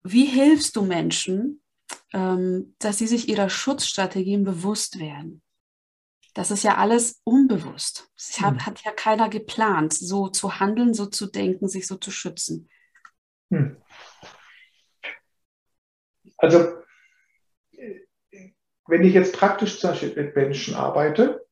Wie 0.03 0.27
hilfst 0.27 0.77
du 0.77 0.83
Menschen, 0.83 1.63
dass 2.15 2.99
sie 2.99 3.09
sich 3.09 3.29
ihrer 3.29 3.49
Schutzstrategien 3.49 4.45
bewusst 4.45 5.01
werden. 5.01 5.43
Das 6.33 6.53
ist 6.53 6.63
ja 6.63 6.77
alles 6.77 7.21
unbewusst. 7.25 8.09
Es 8.17 8.41
hat, 8.41 8.55
hm. 8.55 8.67
hat 8.67 8.85
ja 8.85 8.93
keiner 8.93 9.29
geplant, 9.29 9.93
so 9.93 10.29
zu 10.29 10.61
handeln, 10.61 10.95
so 10.95 11.07
zu 11.07 11.27
denken, 11.27 11.69
sich 11.69 11.87
so 11.87 11.97
zu 11.97 12.13
schützen. 12.13 12.69
Hm. 13.51 13.77
Also, 16.37 16.75
wenn 18.87 19.05
ich 19.05 19.15
jetzt 19.15 19.35
praktisch 19.35 19.81
zum 19.81 19.91
Beispiel 19.91 20.15
mit 20.15 20.37
Menschen 20.37 20.75
arbeite, 20.75 21.45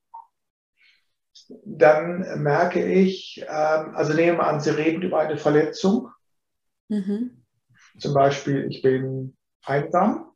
dann 1.65 2.43
merke 2.43 2.85
ich, 2.85 3.45
ähm, 3.49 3.95
also 3.95 4.15
nehmen 4.15 4.39
wir 4.39 4.47
an, 4.47 4.61
Sie 4.61 4.71
reden 4.71 5.03
über 5.03 5.19
eine 5.19 5.37
Verletzung. 5.37 6.11
Mhm. 6.89 7.45
Zum 7.99 8.15
Beispiel, 8.15 8.67
ich 8.71 8.83
bin 8.83 9.37
einsam 9.65 10.32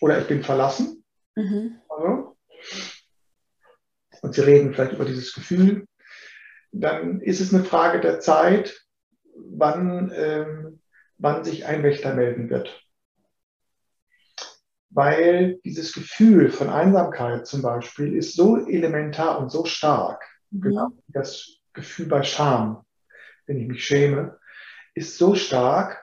oder 0.00 0.20
ich 0.20 0.26
bin 0.26 0.42
verlassen. 0.42 1.04
Mhm. 1.36 1.80
Also, 1.88 2.36
und 4.22 4.34
Sie 4.34 4.40
reden 4.42 4.74
vielleicht 4.74 4.92
über 4.92 5.04
dieses 5.04 5.32
Gefühl, 5.32 5.86
dann 6.72 7.20
ist 7.20 7.40
es 7.40 7.52
eine 7.52 7.64
Frage 7.64 8.00
der 8.00 8.20
Zeit, 8.20 8.86
wann, 9.34 10.12
ähm, 10.14 10.80
wann 11.18 11.44
sich 11.44 11.66
ein 11.66 11.82
Wächter 11.82 12.14
melden 12.14 12.50
wird. 12.50 12.86
Weil 14.90 15.60
dieses 15.64 15.92
Gefühl 15.92 16.50
von 16.50 16.68
Einsamkeit 16.68 17.46
zum 17.46 17.62
Beispiel 17.62 18.16
ist 18.16 18.34
so 18.34 18.66
elementar 18.66 19.38
und 19.38 19.50
so 19.50 19.64
stark, 19.64 20.24
mhm. 20.50 20.60
genau 20.60 20.88
das 21.08 21.58
Gefühl 21.72 22.06
bei 22.06 22.22
Scham, 22.22 22.84
wenn 23.46 23.58
ich 23.58 23.68
mich 23.68 23.84
schäme, 23.84 24.38
ist 24.94 25.16
so 25.16 25.34
stark, 25.34 26.02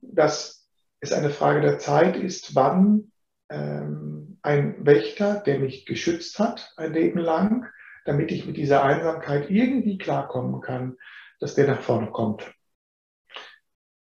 dass 0.00 0.68
es 1.00 1.12
eine 1.12 1.30
Frage 1.30 1.60
der 1.60 1.78
Zeit 1.78 2.16
ist, 2.16 2.54
wann 2.54 3.12
ähm, 3.54 4.38
ein 4.42 4.84
Wächter, 4.84 5.40
der 5.40 5.58
mich 5.58 5.86
geschützt 5.86 6.38
hat 6.38 6.72
ein 6.76 6.92
Leben 6.92 7.18
lang, 7.18 7.66
damit 8.04 8.30
ich 8.30 8.46
mit 8.46 8.56
dieser 8.56 8.82
Einsamkeit 8.82 9.50
irgendwie 9.50 9.96
klarkommen 9.96 10.60
kann, 10.60 10.96
dass 11.40 11.54
der 11.54 11.66
nach 11.66 11.80
vorne 11.80 12.10
kommt. 12.10 12.52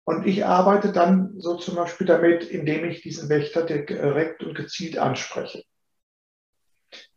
Und 0.06 0.28
ich 0.28 0.46
arbeite 0.46 0.92
dann 0.92 1.40
so 1.40 1.56
zum 1.56 1.76
Beispiel 1.76 2.06
damit, 2.06 2.44
indem 2.44 2.84
ich 2.86 3.02
diesen 3.02 3.30
Wächter 3.30 3.64
direkt 3.66 4.44
und 4.44 4.54
gezielt 4.54 4.98
anspreche. 4.98 5.64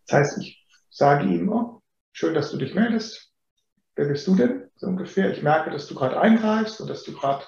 Das 0.06 0.18
heißt, 0.18 0.38
ich 0.42 0.64
sage 0.90 1.26
ihm, 1.26 1.48
oh, 1.48 1.82
schön, 2.12 2.34
dass 2.34 2.52
du 2.52 2.58
dich 2.58 2.74
meldest. 2.74 3.32
Wer 3.96 4.06
bist 4.06 4.26
du 4.28 4.36
denn? 4.36 4.70
So 4.76 4.86
ungefähr. 4.86 5.32
Ich 5.32 5.42
merke, 5.42 5.70
dass 5.70 5.88
du 5.88 5.96
gerade 5.96 6.20
eingreifst 6.20 6.80
und 6.80 6.88
dass 6.88 7.02
du 7.02 7.12
gerade 7.12 7.44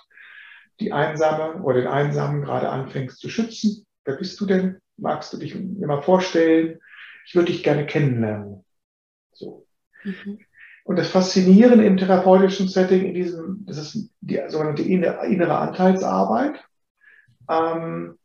die 0.81 0.93
Einsame 0.93 1.63
oder 1.63 1.83
den 1.83 1.89
Einsamen 1.89 2.43
gerade 2.43 2.69
anfängst 2.69 3.21
zu 3.21 3.29
schützen. 3.29 3.87
Wer 4.09 4.17
bist 4.17 4.41
du 4.41 4.47
denn? 4.47 4.81
Magst 4.97 5.35
du 5.35 5.37
dich 5.37 5.55
mir 5.55 5.87
mal 5.87 6.01
vorstellen? 6.01 6.81
Ich 7.27 7.35
würde 7.35 7.53
dich 7.53 7.63
gerne 7.63 7.85
kennenlernen. 7.85 8.65
So. 9.35 9.67
Mhm. 10.03 10.39
Und 10.85 10.97
das 10.97 11.11
Faszinierende 11.11 11.85
im 11.85 11.99
therapeutischen 11.99 12.69
Setting, 12.69 13.05
in 13.05 13.13
diesem, 13.13 13.67
das 13.67 13.77
ist 13.77 14.11
die 14.23 14.41
sogenannte 14.49 14.81
innere 14.83 15.59
Anteilsarbeit, 15.59 16.59
ähm, 17.51 18.19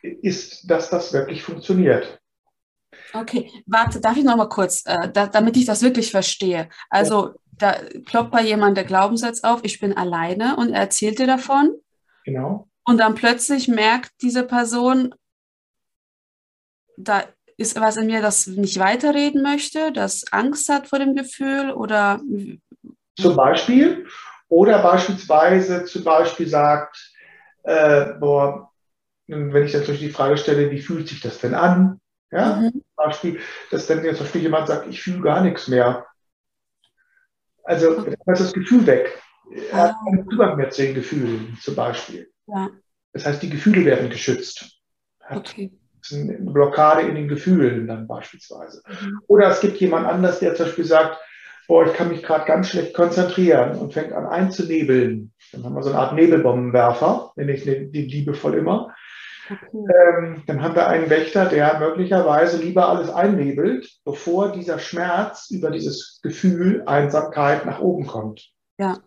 ist, 0.00 0.70
dass 0.70 0.88
das 0.88 1.12
wirklich 1.12 1.42
funktioniert. 1.42 2.18
Okay, 3.12 3.50
warte, 3.66 4.00
darf 4.00 4.16
ich 4.16 4.24
noch 4.24 4.38
mal 4.38 4.48
kurz, 4.48 4.84
äh, 4.86 5.12
da, 5.12 5.26
damit 5.26 5.58
ich 5.58 5.66
das 5.66 5.82
wirklich 5.82 6.10
verstehe. 6.10 6.70
Also, 6.88 7.26
ja. 7.26 7.34
da 7.58 7.76
ploppt 8.06 8.30
bei 8.30 8.40
jemand 8.40 8.78
der 8.78 8.84
Glaubenssatz 8.84 9.44
auf, 9.44 9.60
ich 9.64 9.80
bin 9.80 9.94
alleine 9.94 10.56
und 10.56 10.70
er 10.70 10.80
erzählt 10.80 11.18
dir 11.18 11.26
davon. 11.26 11.74
Genau. 12.24 12.70
Und 12.86 12.96
dann 12.96 13.14
plötzlich 13.14 13.68
merkt 13.68 14.12
diese 14.22 14.44
Person, 14.44 15.14
da 16.96 17.24
ist 17.56 17.80
was 17.80 17.96
in 17.96 18.06
mir, 18.06 18.20
das 18.20 18.46
nicht 18.46 18.78
weiterreden 18.78 19.42
möchte, 19.42 19.92
das 19.92 20.24
Angst 20.30 20.68
hat 20.68 20.88
vor 20.88 20.98
dem 20.98 21.14
Gefühl 21.14 21.70
oder. 21.70 22.20
Zum 23.18 23.36
Beispiel. 23.36 24.06
Oder 24.48 24.80
beispielsweise 24.80 25.84
zum 25.86 26.04
Beispiel 26.04 26.46
sagt, 26.46 27.12
äh, 27.64 28.12
boah, 28.20 28.70
wenn 29.26 29.64
ich 29.64 29.74
natürlich 29.74 30.00
die 30.00 30.10
Frage 30.10 30.36
stelle, 30.36 30.70
wie 30.70 30.80
fühlt 30.80 31.08
sich 31.08 31.20
das 31.20 31.40
denn 31.40 31.54
an? 31.54 32.00
Ja, 32.30 32.56
mhm. 32.56 32.72
zum 32.72 32.82
Beispiel, 32.94 33.40
dass 33.70 33.86
dann 33.86 34.02
zum 34.02 34.18
Beispiel 34.18 34.42
jemand 34.42 34.68
sagt, 34.68 34.86
ich 34.88 35.02
fühle 35.02 35.20
gar 35.20 35.40
nichts 35.40 35.66
mehr. 35.66 36.06
Also 37.64 37.98
okay. 37.98 38.14
ist 38.26 38.40
das 38.40 38.52
Gefühl 38.52 38.86
weg. 38.86 39.20
Er 39.72 39.78
hat 39.78 39.94
ah. 39.94 40.04
keinen 40.04 40.28
Zugang 40.28 40.56
mehr 40.56 40.70
zu 40.70 40.82
den 40.82 40.94
Gefühlen 40.94 41.58
zum 41.60 41.74
Beispiel. 41.74 42.30
Ja. 42.46 42.68
Das 43.12 43.26
heißt, 43.26 43.42
die 43.42 43.50
Gefühle 43.50 43.84
werden 43.84 44.10
geschützt. 44.10 44.78
Hat 45.20 45.38
okay 45.38 45.72
eine 46.12 46.38
Blockade 46.38 47.02
in 47.02 47.14
den 47.14 47.28
Gefühlen 47.28 47.86
dann 47.86 48.06
beispielsweise. 48.06 48.82
Oder 49.26 49.50
es 49.50 49.60
gibt 49.60 49.78
jemand 49.78 50.06
anders, 50.06 50.38
der 50.38 50.54
zum 50.54 50.66
Beispiel 50.66 50.84
sagt, 50.84 51.18
boah, 51.68 51.86
ich 51.86 51.94
kann 51.94 52.08
mich 52.08 52.22
gerade 52.22 52.44
ganz 52.44 52.70
schlecht 52.70 52.94
konzentrieren 52.94 53.76
und 53.76 53.92
fängt 53.92 54.12
an 54.12 54.26
einzunebeln. 54.26 55.32
Dann 55.52 55.64
haben 55.64 55.74
wir 55.74 55.82
so 55.82 55.90
eine 55.90 55.98
Art 55.98 56.14
Nebelbombenwerfer, 56.14 57.32
nenne 57.36 57.52
ich 57.52 57.64
den 57.64 57.92
liebevoll 57.92 58.54
immer. 58.54 58.94
Okay. 59.48 59.84
Ähm, 60.18 60.42
dann 60.46 60.62
haben 60.62 60.74
wir 60.74 60.88
einen 60.88 61.08
Wächter, 61.08 61.46
der 61.46 61.78
möglicherweise 61.78 62.60
lieber 62.60 62.88
alles 62.88 63.10
einnebelt, 63.10 63.88
bevor 64.04 64.50
dieser 64.50 64.80
Schmerz 64.80 65.50
über 65.50 65.70
dieses 65.70 66.20
Gefühl 66.22 66.82
Einsamkeit 66.86 67.64
nach 67.64 67.80
oben 67.80 68.06
kommt. 68.06 68.50
Ja. 68.78 68.98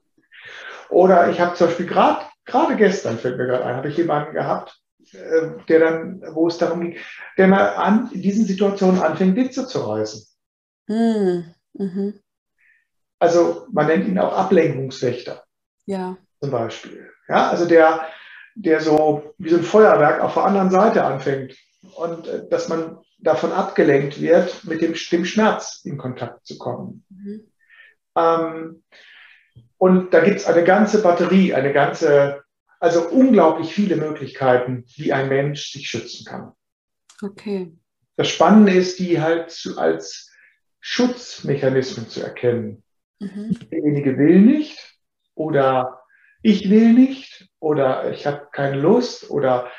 Oder 0.90 1.30
ich 1.30 1.42
habe 1.42 1.56
zum 1.56 1.68
Beispiel 1.68 1.88
gerade 1.88 2.22
gerade 2.50 2.76
gestern, 2.76 3.18
fällt 3.18 3.38
mir 3.38 3.48
gerade 3.48 3.66
ein, 3.66 3.76
habe 3.76 3.90
ich 3.90 3.98
jemanden 3.98 4.34
gehabt, 4.34 4.79
der 5.14 5.80
dann, 5.80 6.22
wo 6.34 6.48
es 6.48 6.58
darum 6.58 6.82
ging, 6.82 6.98
der 7.38 7.48
mal 7.48 7.76
an, 7.76 8.10
in 8.12 8.22
diesen 8.22 8.46
Situationen 8.46 9.02
anfängt, 9.02 9.36
Witze 9.36 9.68
zu 9.68 9.80
reißen. 9.80 10.26
Hm, 10.88 11.46
mhm. 11.74 12.20
Also 13.20 13.68
man 13.72 13.88
nennt 13.88 14.08
ihn 14.08 14.20
auch 14.20 14.34
Ablenkungswächter. 14.34 15.44
Ja. 15.86 16.18
Zum 16.42 16.52
Beispiel. 16.52 17.10
Ja, 17.28 17.50
also 17.50 17.66
der, 17.66 18.08
der 18.56 18.82
so 18.82 19.34
wie 19.38 19.50
so 19.50 19.58
ein 19.58 19.64
Feuerwerk 19.64 20.22
auf 20.22 20.34
der 20.34 20.46
anderen 20.46 20.72
Seite 20.72 21.04
anfängt 21.04 21.56
und 21.96 22.28
äh, 22.28 22.48
dass 22.50 22.70
man 22.70 23.00
davon 23.20 23.52
abgelenkt 23.52 24.22
wird, 24.22 24.64
mit 24.64 24.82
dem, 24.82 24.94
dem 24.94 25.26
Schmerz 25.26 25.82
in 25.84 25.98
Kontakt 25.98 26.46
zu 26.46 26.58
kommen. 26.58 27.06
Mhm. 27.10 27.52
Ähm, 28.16 28.84
und 29.78 30.14
da 30.14 30.22
gibt 30.22 30.38
es 30.38 30.46
eine 30.46 30.64
ganze 30.64 31.02
Batterie, 31.02 31.54
eine 31.54 31.74
ganze, 31.74 32.44
also 32.80 33.08
unglaublich 33.10 33.74
viele 33.74 33.96
Möglichkeiten, 33.96 34.86
wie 34.96 35.14
ein 35.14 35.30
Mensch 35.30 35.72
sich 35.72 35.90
schützen 35.90 36.26
kann. 36.26 36.54
Okay. 37.22 37.74
Das 38.16 38.30
Spannende 38.30 38.74
ist, 38.74 39.00
die 39.00 39.22
halt 39.22 39.52
zu, 39.52 39.78
als 39.78 40.32
Schutzmechanismen 40.80 42.10
zu 42.10 42.22
erkennen. 42.22 42.84
Mhm. 43.20 43.58
Derjenige 43.72 44.18
will 44.18 44.42
nicht 44.42 44.96
oder 45.36 46.02
ich 46.42 46.70
will 46.70 46.94
nicht 46.94 47.50
oder 47.60 48.12
ich 48.12 48.26
habe 48.26 48.48
keine 48.52 48.80
Lust 48.80 49.30
oder 49.30 49.70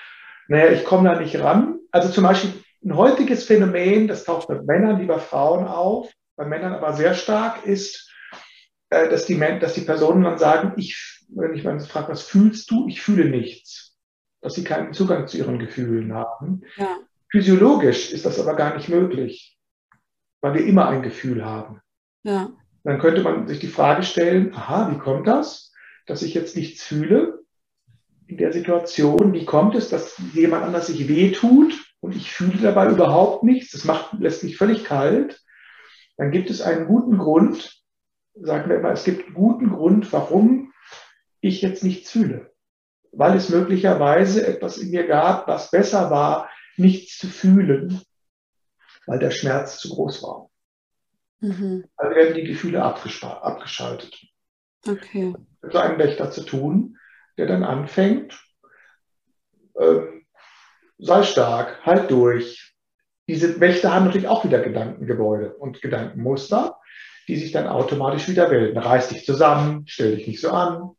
naja, 0.49 0.73
ich 0.73 0.85
komme 0.85 1.09
da 1.09 1.19
nicht 1.19 1.38
ran. 1.40 1.78
Also 1.90 2.11
zum 2.11 2.25
Beispiel 2.25 2.52
ein 2.85 2.97
heutiges 2.97 3.45
Phänomen, 3.45 4.09
das 4.09 4.25
taucht 4.25 4.49
bei 4.49 4.61
Männern 4.61 5.00
wie 5.00 5.07
bei 5.07 5.19
Frauen 5.19 5.66
auf, 5.66 6.11
bei 6.37 6.45
Männern 6.45 6.75
aber 6.75 6.92
sehr 6.92 7.14
stark, 7.14 7.64
ist, 7.66 8.10
dass 8.90 9.26
die, 9.26 9.38
dass 9.38 9.75
die 9.75 9.82
Personen 9.82 10.25
dann 10.25 10.38
sagen, 10.38 10.73
ich, 10.76 11.25
wenn 11.28 11.54
ich 11.54 11.64
mal 11.64 11.78
frage, 11.80 12.09
was 12.09 12.23
fühlst 12.23 12.70
du? 12.70 12.88
Ich 12.88 13.00
fühle 13.00 13.30
nichts. 13.30 13.97
Dass 14.40 14.54
sie 14.54 14.64
keinen 14.64 14.92
Zugang 14.92 15.28
zu 15.28 15.38
ihren 15.38 15.59
Gefühlen 15.59 16.12
haben. 16.12 16.62
Ja. 16.76 16.99
Physiologisch 17.30 18.11
ist 18.12 18.26
das 18.26 18.40
aber 18.40 18.56
gar 18.56 18.75
nicht 18.75 18.88
möglich, 18.88 19.56
weil 20.40 20.54
wir 20.54 20.66
immer 20.66 20.88
ein 20.88 21.02
Gefühl 21.02 21.44
haben. 21.44 21.80
Ja. 22.25 22.50
Dann 22.82 22.99
könnte 22.99 23.23
man 23.23 23.47
sich 23.47 23.61
die 23.61 23.68
Frage 23.68 24.02
stellen, 24.02 24.52
aha, 24.54 24.90
wie 24.90 24.99
kommt 24.99 25.28
das, 25.28 25.73
dass 26.06 26.23
ich 26.23 26.35
jetzt 26.35 26.56
nichts 26.56 26.82
fühle 26.82 27.44
in 28.26 28.38
der 28.38 28.52
Situation? 28.52 29.32
Wie 29.32 29.44
kommt 29.44 29.76
es, 29.76 29.88
dass 29.88 30.20
jemand 30.32 30.64
anders 30.64 30.88
sich 30.88 31.06
wehtut 31.06 31.75
und 32.00 32.16
ich 32.16 32.32
fühle 32.32 32.59
dabei 32.59 32.90
überhaupt 32.90 33.44
nichts? 33.44 33.70
Das 33.70 33.85
macht, 33.85 34.14
lässt 34.18 34.42
mich 34.42 34.56
völlig 34.56 34.85
kalt. 34.85 35.40
Dann 36.16 36.32
gibt 36.32 36.50
es 36.50 36.61
einen 36.61 36.87
guten 36.87 37.18
Grund, 37.18 37.79
sagen 38.40 38.68
wir 38.68 38.76
immer, 38.76 38.92
es 38.92 39.04
gibt 39.04 39.26
einen 39.26 39.35
guten 39.35 39.70
Grund, 39.70 40.12
warum 40.12 40.73
ich 41.40 41.62
jetzt 41.62 41.82
nichts 41.82 42.11
fühle. 42.11 42.52
Weil 43.12 43.37
es 43.37 43.49
möglicherweise 43.49 44.47
etwas 44.47 44.78
in 44.78 44.90
mir 44.90 45.06
gab, 45.06 45.49
was 45.49 45.70
besser 45.70 46.11
war, 46.11 46.50
nichts 46.76 47.18
zu 47.18 47.26
fühlen, 47.26 48.00
weil 49.06 49.18
der 49.18 49.30
Schmerz 49.30 49.78
zu 49.78 49.90
groß 49.90 50.23
war. 50.23 50.50
Mhm. 51.40 51.85
Also 51.97 52.16
werden 52.16 52.35
die 52.35 52.44
Gefühle 52.44 52.82
abgeschaltet. 52.82 54.16
Okay. 54.87 55.35
Mit 55.62 55.76
einem 55.76 55.99
Wächter 55.99 56.30
zu 56.30 56.42
tun, 56.42 56.99
der 57.37 57.47
dann 57.47 57.64
anfängt, 57.64 58.40
ähm, 59.78 60.26
sei 60.99 61.23
stark, 61.23 61.85
halt 61.85 62.11
durch. 62.11 62.75
Diese 63.28 63.61
Wächter 63.61 63.94
haben 63.94 64.06
natürlich 64.06 64.28
auch 64.28 64.44
wieder 64.44 64.61
Gedankengebäude 64.61 65.54
und 65.54 65.80
Gedankenmuster, 65.80 66.78
die 67.28 67.36
sich 67.36 67.52
dann 67.52 67.68
automatisch 67.68 68.28
wieder 68.28 68.48
bilden. 68.48 68.78
Reiß 68.78 69.08
dich 69.08 69.24
zusammen, 69.24 69.84
stell 69.86 70.16
dich 70.16 70.26
nicht 70.26 70.40
so 70.40 70.50
an. 70.50 70.90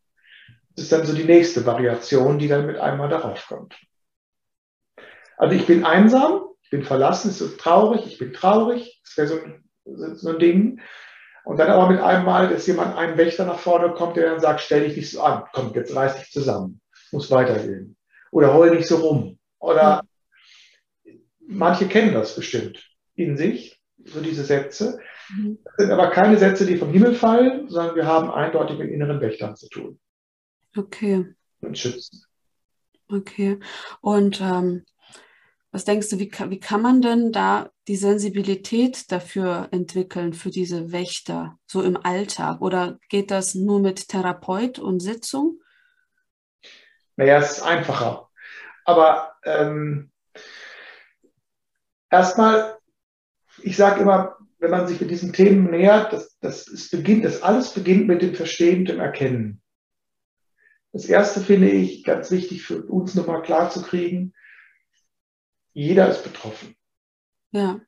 Das 0.76 0.86
ist 0.86 0.92
dann 0.92 1.06
so 1.06 1.14
die 1.14 1.26
nächste 1.26 1.66
Variation, 1.66 2.40
die 2.40 2.48
dann 2.48 2.66
mit 2.66 2.78
einmal 2.78 3.10
darauf 3.10 3.46
kommt. 3.48 3.76
Also 5.38 5.56
ich 5.56 5.66
bin 5.66 5.84
einsam, 5.84 6.44
ich 6.62 6.70
bin 6.70 6.84
verlassen, 6.84 7.30
es 7.30 7.42
ist 7.42 7.60
traurig, 7.60 8.06
ich 8.06 8.18
bin 8.18 8.32
traurig, 8.32 9.02
das 9.04 9.18
wäre 9.18 9.28
so 9.28 9.44
ein, 9.44 10.16
so 10.16 10.30
ein 10.30 10.40
Ding. 10.40 10.82
Und 11.44 11.58
dann 11.58 11.70
aber 11.72 11.90
mit 11.90 12.00
einem 12.00 12.26
Mal, 12.26 12.50
dass 12.50 12.68
jemand, 12.68 12.96
ein 12.96 13.18
Wächter 13.18 13.46
nach 13.46 13.58
vorne 13.58 13.94
kommt, 13.94 14.16
der 14.16 14.30
dann 14.30 14.40
sagt, 14.40 14.62
stell 14.62 14.88
dich 14.88 14.96
nicht 14.96 15.10
so 15.10 15.22
an, 15.24 15.44
komm, 15.52 15.74
jetzt 15.74 15.96
reiß 15.96 16.20
dich 16.20 16.32
zusammen, 16.32 16.82
muss 17.12 17.32
weitergehen. 17.32 17.98
Oder 18.32 18.54
heul 18.54 18.76
nicht 18.76 18.88
so 18.88 18.98
rum. 18.98 19.40
Oder 19.60 20.04
mhm. 21.04 21.22
manche 21.48 21.88
kennen 21.88 22.14
das 22.14 22.36
bestimmt 22.36 22.88
in 23.16 23.38
sich, 23.38 23.82
so 24.06 24.22
diese 24.22 24.44
Sätze. 24.44 25.00
Mhm. 25.36 25.60
Das 25.64 25.74
sind 25.78 25.92
aber 25.92 26.10
keine 26.10 26.38
Sätze, 26.38 26.66
die 26.66 26.78
vom 26.78 26.92
Himmel 26.92 27.16
fallen, 27.16 27.70
sondern 27.70 27.96
wir 27.96 28.06
haben 28.06 28.32
eindeutig 28.32 28.78
mit 28.78 28.90
inneren 28.90 29.22
Wächtern 29.22 29.56
zu 29.56 29.68
tun. 29.70 30.00
Okay. 30.76 31.34
Und 31.60 31.78
schützen. 31.78 32.24
Okay. 33.10 33.60
Und 34.02 34.42
ähm, 34.42 34.86
was 35.72 35.86
denkst 35.86 36.10
du, 36.10 36.20
wie, 36.20 36.32
wie 36.32 36.60
kann 36.60 36.82
man 36.82 37.02
denn 37.02 37.32
da 37.32 37.70
die 37.88 37.96
Sensibilität 37.96 39.12
dafür 39.12 39.70
entwickeln, 39.72 40.34
für 40.34 40.50
diese 40.50 40.92
Wächter, 40.92 41.58
so 41.66 41.82
im 41.82 41.98
Alltag? 41.98 42.62
Oder 42.62 43.00
geht 43.10 43.32
das 43.32 43.56
nur 43.56 43.80
mit 43.80 44.10
Therapeut 44.10 44.80
und 44.80 45.00
Sitzung? 45.00 45.62
Naja, 47.16 47.38
es 47.38 47.58
ist 47.58 47.62
einfacher. 47.62 48.30
Aber 48.84 49.36
ähm, 49.44 50.12
erstmal, 52.10 52.78
ich 53.62 53.78
sage 53.78 54.02
immer, 54.02 54.38
wenn 54.62 54.72
man 54.72 54.88
sich 54.88 55.02
mit 55.02 55.12
diesen 55.12 55.34
Themen 55.34 55.70
nähert, 55.70 56.14
das, 56.14 56.38
das, 56.40 56.68
es 56.68 56.90
beginnt, 56.90 57.26
das 57.26 57.42
alles 57.42 57.74
beginnt 57.74 58.08
mit 58.08 58.22
dem 58.22 58.36
Verstehen, 58.36 58.86
dem 58.86 59.00
Erkennen. 59.00 59.62
Das 60.94 61.06
erste 61.06 61.42
finde 61.42 61.70
ich 61.70 62.04
ganz 62.04 62.32
wichtig 62.32 62.64
für 62.64 62.84
uns 62.84 63.16
nochmal 63.16 63.42
klar 63.42 63.70
zu 63.70 63.82
kriegen 63.82 64.34
jeder 65.74 66.10
ist 66.10 66.24
betroffen. 66.24 66.76
Ja. 67.52 67.80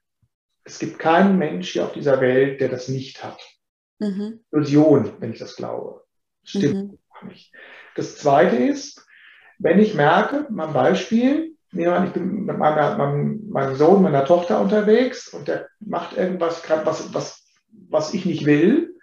Es 0.63 0.79
gibt 0.79 0.99
keinen 0.99 1.37
Mensch 1.37 1.73
hier 1.73 1.85
auf 1.85 1.93
dieser 1.93 2.21
Welt, 2.21 2.61
der 2.61 2.69
das 2.69 2.87
nicht 2.87 3.23
hat. 3.23 3.41
Mhm. 3.99 4.43
Illusion, 4.51 5.19
wenn 5.19 5.33
ich 5.33 5.39
das 5.39 5.55
glaube. 5.55 6.03
Stimmt 6.43 6.99
mhm. 7.21 7.27
nicht. 7.27 7.53
Das 7.95 8.17
zweite 8.17 8.55
ist, 8.55 9.05
wenn 9.59 9.79
ich 9.79 9.93
merke, 9.93 10.47
mein 10.49 10.73
Beispiel, 10.73 11.52
ich 11.73 12.11
bin 12.13 12.45
mit 12.45 12.57
meiner, 12.57 12.97
meinem, 12.97 13.49
meinem 13.49 13.75
Sohn, 13.75 14.03
meiner 14.03 14.25
Tochter 14.25 14.61
unterwegs 14.61 15.27
und 15.27 15.47
der 15.47 15.67
macht 15.79 16.15
irgendwas, 16.15 16.63
was, 16.69 17.13
was, 17.13 17.47
was 17.89 18.13
ich 18.13 18.25
nicht 18.25 18.45
will. 18.45 18.95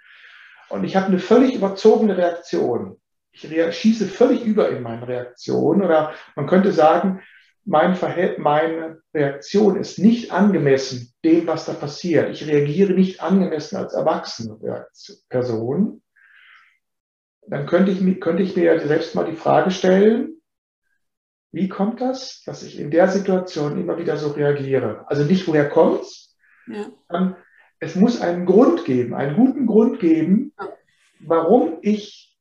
Und 0.69 0.85
ich 0.85 0.95
habe 0.95 1.07
eine 1.07 1.19
völlig 1.19 1.55
überzogene 1.55 2.17
Reaktion. 2.17 2.97
Ich 3.33 3.49
schieße 3.73 4.07
völlig 4.07 4.45
über 4.45 4.71
in 4.71 4.83
meinen 4.83 5.03
Reaktionen. 5.03 5.83
Oder 5.83 6.15
man 6.37 6.47
könnte 6.47 6.73
sagen, 6.73 7.23
mein 7.65 7.97
meine 8.39 9.03
Reaktion 9.13 9.77
ist 9.77 9.99
nicht 9.99 10.33
angemessen 10.33 11.13
dem, 11.25 11.47
was 11.47 11.67
da 11.67 11.73
passiert. 11.73 12.31
Ich 12.31 12.47
reagiere 12.47 12.93
nicht 12.93 13.23
angemessen 13.23 13.77
als 13.77 13.95
erwachsene 13.95 14.57
Person. 15.29 16.03
Dann 17.47 17.67
könnte 17.67 17.91
ich, 17.91 18.21
könnte 18.21 18.43
ich 18.43 18.57
mir 18.57 18.79
selbst 18.81 19.15
mal 19.15 19.25
die 19.25 19.37
Frage 19.37 19.71
stellen, 19.71 20.40
wie 21.53 21.69
kommt 21.69 22.01
das, 22.01 22.43
dass 22.45 22.63
ich 22.63 22.79
in 22.79 22.91
der 22.91 23.09
Situation 23.09 23.81
immer 23.81 23.99
wieder 23.99 24.17
so 24.17 24.29
reagiere? 24.29 25.05
Also 25.09 25.25
nicht, 25.25 25.47
woher 25.49 25.69
kommt's? 25.69 26.37
Ja. 26.67 27.37
es 27.81 27.97
muss 27.97 28.21
einen 28.21 28.47
Grund 28.47 28.85
geben, 28.85 29.15
einen 29.15 29.35
guten 29.35 29.67
Grund 29.67 29.99
geben, 29.99 30.55
warum 31.19 31.79
ich, 31.83 32.39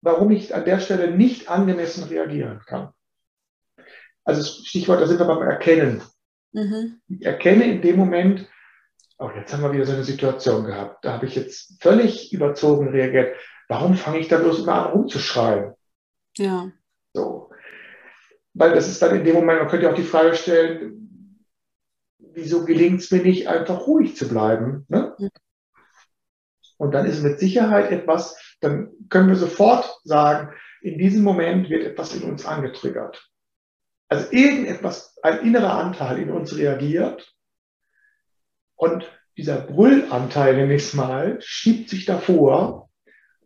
warum 0.00 0.30
ich 0.30 0.54
an 0.54 0.64
der 0.64 0.80
Stelle 0.80 1.10
nicht 1.10 1.48
angemessen 1.48 2.04
reagieren 2.04 2.60
kann. 2.64 2.92
Also 4.24 4.42
Stichwort, 4.64 5.00
da 5.00 5.06
sind 5.06 5.18
wir 5.18 5.26
beim 5.26 5.42
Erkennen. 5.42 6.00
Mhm. 6.52 7.00
Ich 7.08 7.26
erkenne 7.26 7.64
in 7.64 7.82
dem 7.82 7.96
Moment, 7.96 8.48
oh, 9.18 9.30
jetzt 9.36 9.52
haben 9.52 9.62
wir 9.62 9.72
wieder 9.72 9.84
so 9.84 9.92
eine 9.92 10.04
Situation 10.04 10.64
gehabt. 10.64 11.04
Da 11.04 11.12
habe 11.12 11.26
ich 11.26 11.34
jetzt 11.34 11.82
völlig 11.82 12.32
überzogen 12.32 12.88
reagiert. 12.88 13.36
Warum 13.68 13.96
fange 13.96 14.18
ich 14.18 14.28
da 14.28 14.38
bloß 14.38 14.60
immer 14.60 14.86
an 14.86 14.92
rumzuschreien? 14.92 15.74
Ja. 16.36 16.70
So. 17.12 17.51
Weil 18.54 18.74
das 18.74 18.88
ist 18.88 19.00
dann 19.00 19.16
in 19.16 19.24
dem 19.24 19.34
Moment, 19.34 19.60
man 19.60 19.68
könnte 19.68 19.90
auch 19.90 19.94
die 19.94 20.02
Frage 20.02 20.34
stellen, 20.34 21.02
wieso 22.18 22.64
gelingt 22.64 23.00
es 23.00 23.10
mir 23.10 23.22
nicht, 23.22 23.48
einfach 23.48 23.86
ruhig 23.86 24.16
zu 24.16 24.28
bleiben? 24.28 24.84
Ne? 24.88 25.14
Mhm. 25.18 25.30
Und 26.78 26.92
dann 26.92 27.06
ist 27.06 27.22
mit 27.22 27.38
Sicherheit 27.38 27.90
etwas, 27.90 28.56
dann 28.60 28.90
können 29.08 29.28
wir 29.28 29.36
sofort 29.36 30.00
sagen, 30.04 30.54
in 30.80 30.98
diesem 30.98 31.22
Moment 31.22 31.70
wird 31.70 31.84
etwas 31.84 32.14
in 32.14 32.24
uns 32.24 32.44
angetriggert. 32.44 33.30
Also 34.08 34.30
irgendetwas, 34.32 35.16
ein 35.22 35.40
innerer 35.40 35.74
Anteil 35.78 36.18
in 36.18 36.30
uns 36.30 36.56
reagiert 36.56 37.34
und 38.74 39.10
dieser 39.36 39.58
Brüllanteil, 39.58 40.56
nenne 40.56 40.74
ich 40.74 40.82
es 40.82 40.94
mal, 40.94 41.38
schiebt 41.40 41.88
sich 41.88 42.04
davor, 42.04 42.90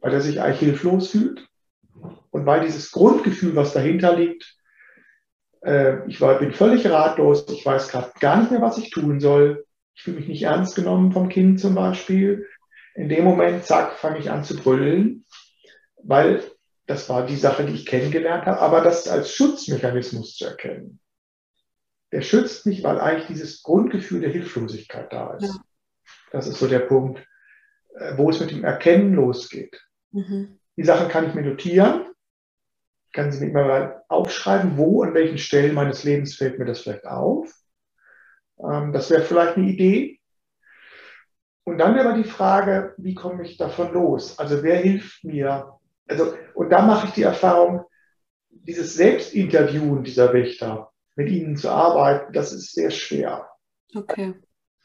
weil 0.00 0.12
er 0.12 0.20
sich 0.20 0.40
eigentlich 0.40 0.60
hilflos 0.60 1.10
fühlt 1.10 1.46
und 2.30 2.46
weil 2.46 2.62
dieses 2.62 2.90
Grundgefühl, 2.90 3.54
was 3.54 3.74
dahinter 3.74 4.16
liegt, 4.16 4.55
äh, 5.66 6.07
ich 6.07 6.20
war, 6.20 6.38
bin 6.38 6.52
völlig 6.52 6.87
ratlos, 6.87 7.46
ich 7.50 7.66
weiß 7.66 7.88
gerade 7.88 8.12
gar 8.20 8.40
nicht 8.40 8.52
mehr, 8.52 8.62
was 8.62 8.79
ich 8.79 8.90
tun 8.90 9.20
soll, 9.20 9.66
ich 9.94 10.02
fühle 10.02 10.18
mich 10.18 10.29
nicht 10.29 10.42
ernst 10.44 10.76
genommen 10.76 11.12
vom 11.12 11.29
Kind 11.29 11.61
zum 11.61 11.74
Beispiel. 11.74 12.46
In 12.94 13.09
dem 13.09 13.24
Moment, 13.24 13.64
zack, 13.64 13.98
fange 13.98 14.18
ich 14.18 14.31
an 14.31 14.44
zu 14.44 14.57
brüllen, 14.57 15.24
weil 16.02 16.42
das 16.87 17.09
war 17.09 17.26
die 17.26 17.37
Sache, 17.37 17.66
die 17.66 17.74
ich 17.74 17.85
kennengelernt 17.85 18.46
habe, 18.46 18.61
aber 18.61 18.81
das 18.81 19.09
als 19.09 19.33
Schutzmechanismus 19.33 20.37
zu 20.37 20.46
erkennen. 20.46 21.00
Der 22.12 22.22
schützt 22.22 22.64
mich, 22.66 22.85
weil 22.85 23.00
eigentlich 23.00 23.26
dieses 23.26 23.62
Grundgefühl 23.62 24.20
der 24.20 24.31
Hilflosigkeit 24.31 25.12
da 25.12 25.35
ist. 25.35 25.48
Ja. 25.48 25.61
Das 26.31 26.46
ist 26.46 26.59
so 26.59 26.68
der 26.68 26.81
Punkt, 26.81 27.26
äh, 27.96 28.16
wo 28.16 28.31
es 28.31 28.38
mit 28.38 28.52
dem 28.52 28.62
Erkennen 28.62 29.14
losgeht. 29.14 29.83
Mhm. 30.12 30.61
Die 30.76 30.85
Sachen 30.85 31.09
kann 31.09 31.26
ich 31.26 31.35
mir 31.35 31.42
notieren, 31.42 32.07
kann 33.16 33.33
sie 33.33 33.46
mir 33.46 33.64
mal 33.64 34.05
aufschreiben, 34.09 34.76
wo, 34.76 35.02
an 35.02 35.14
welchen 35.14 35.38
Stellen 35.38 35.74
meines 35.74 36.05
Lebens 36.05 36.37
fällt 36.37 36.59
mir 36.59 36.66
das 36.66 36.81
vielleicht 36.81 37.07
auf. 37.07 37.50
Ähm, 38.59 38.92
das 38.92 39.11
wäre 39.11 39.22
vielleicht 39.22 39.57
eine 39.57 39.68
Idee. 39.68 40.20
Und 41.64 41.79
dann 41.79 41.94
wäre 41.94 42.11
aber 42.11 42.18
die 42.18 42.29
Frage, 42.29 42.94
wie 42.98 43.14
komme 43.14 43.42
ich 43.44 43.57
davon 43.57 43.92
los? 43.92 44.38
Also 44.38 44.62
wer 44.62 44.76
hilft 44.76 45.24
mir? 45.24 45.79
Also, 46.07 46.35
und 46.55 46.68
da 46.70 46.83
mache 46.83 47.09
ich 47.09 47.14
die 47.14 47.22
Erfahrung, 47.22 47.87
dieses 48.50 48.94
Selbstinterviewen 48.94 50.05
dieser 50.05 50.33
Wächter, 50.33 50.92
mit 51.16 51.31
ihnen 51.31 51.57
zu 51.57 51.70
arbeiten, 51.70 52.35
das 52.35 52.52
ist 52.52 52.74
sehr 52.74 52.90
schwer. 52.90 53.48
Okay. 53.94 54.35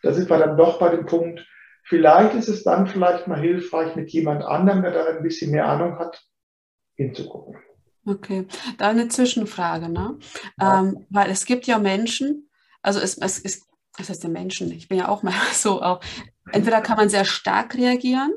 Da 0.01 0.13
sind 0.13 0.29
wir 0.29 0.37
dann 0.37 0.57
doch 0.57 0.79
bei 0.79 0.89
dem 0.89 1.05
Punkt, 1.05 1.45
vielleicht 1.83 2.33
ist 2.35 2.47
es 2.47 2.63
dann 2.63 2.87
vielleicht 2.87 3.27
mal 3.27 3.41
hilfreich, 3.41 3.95
mit 3.97 4.09
jemand 4.11 4.43
anderem, 4.43 4.83
der 4.83 4.91
da 4.91 5.05
ein 5.05 5.21
bisschen 5.21 5.51
mehr 5.51 5.67
Ahnung 5.67 5.99
hat, 5.99 6.23
hinzugucken. 6.95 7.57
Okay, 8.05 8.47
da 8.77 8.89
eine 8.89 9.07
Zwischenfrage, 9.07 9.89
ne? 9.89 10.17
Ja. 10.59 10.79
Ähm, 10.79 11.05
weil 11.09 11.29
es 11.29 11.45
gibt 11.45 11.67
ja 11.67 11.77
Menschen, 11.77 12.49
also 12.81 12.99
es, 12.99 13.17
es, 13.17 13.39
es, 13.39 13.67
das 13.97 14.09
heißt 14.09 14.23
ja 14.23 14.29
Menschen, 14.29 14.71
ich 14.71 14.87
bin 14.87 14.97
ja 14.97 15.07
auch 15.07 15.23
mal 15.23 15.33
so 15.53 15.81
auch, 15.81 16.01
entweder 16.51 16.81
kann 16.81 16.97
man 16.97 17.09
sehr 17.09 17.25
stark 17.25 17.75
reagieren, 17.75 18.33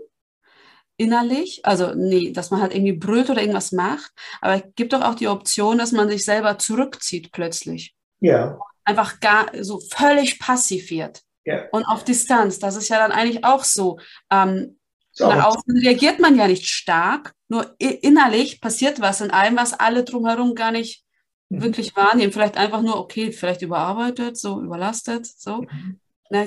innerlich, 0.96 1.61
also 1.64 1.94
nee, 1.94 2.33
dass 2.33 2.50
man 2.50 2.61
halt 2.61 2.74
irgendwie 2.74 2.92
brüllt 2.92 3.31
oder 3.31 3.40
irgendwas 3.40 3.72
macht, 3.72 4.12
aber 4.40 4.55
es 4.55 4.62
gibt 4.77 4.92
doch 4.92 5.03
auch 5.03 5.14
die 5.14 5.29
Option, 5.29 5.79
dass 5.79 5.92
man 5.92 6.09
sich 6.09 6.24
selber 6.24 6.59
zurückzieht 6.59 7.33
plötzlich. 7.33 7.94
Ja. 8.20 8.59
Einfach 8.85 9.20
gar 9.20 9.46
so 9.61 9.81
völlig 9.81 10.38
passiv 10.38 10.90
wird. 10.90 11.22
Ja. 11.44 11.64
Und 11.72 11.85
auf 11.85 12.05
Distanz, 12.05 12.59
das 12.59 12.77
ist 12.77 12.88
ja 12.88 12.98
dann 12.98 13.12
eigentlich 13.12 13.44
auch 13.44 13.64
so. 13.64 13.98
Ähm, 14.31 14.57
so. 14.59 14.77
Nach 15.18 15.46
außen 15.46 15.79
reagiert 15.79 16.18
man 16.18 16.37
ja 16.37 16.48
nicht 16.48 16.66
stark, 16.66 17.35
nur 17.48 17.74
innerlich 17.79 18.61
passiert 18.61 19.00
was 19.00 19.20
in 19.20 19.31
allem, 19.31 19.57
was 19.57 19.72
alle 19.72 20.05
drumherum 20.05 20.55
gar 20.55 20.72
nicht 20.72 21.05
mhm. 21.50 21.62
wirklich 21.62 21.96
wahrnehmen. 21.96 22.33
Vielleicht 22.33 22.57
einfach 22.57 22.83
nur, 22.83 22.98
okay, 22.98 23.33
vielleicht 23.33 23.62
überarbeitet, 23.62 24.37
so 24.37 24.61
überlastet, 24.61 25.27
so. 25.27 25.62
Mhm. 25.62 26.00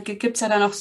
Gibt 0.04 0.36
es 0.36 0.42
ja 0.42 0.50
dann 0.50 0.64
auch 0.64 0.74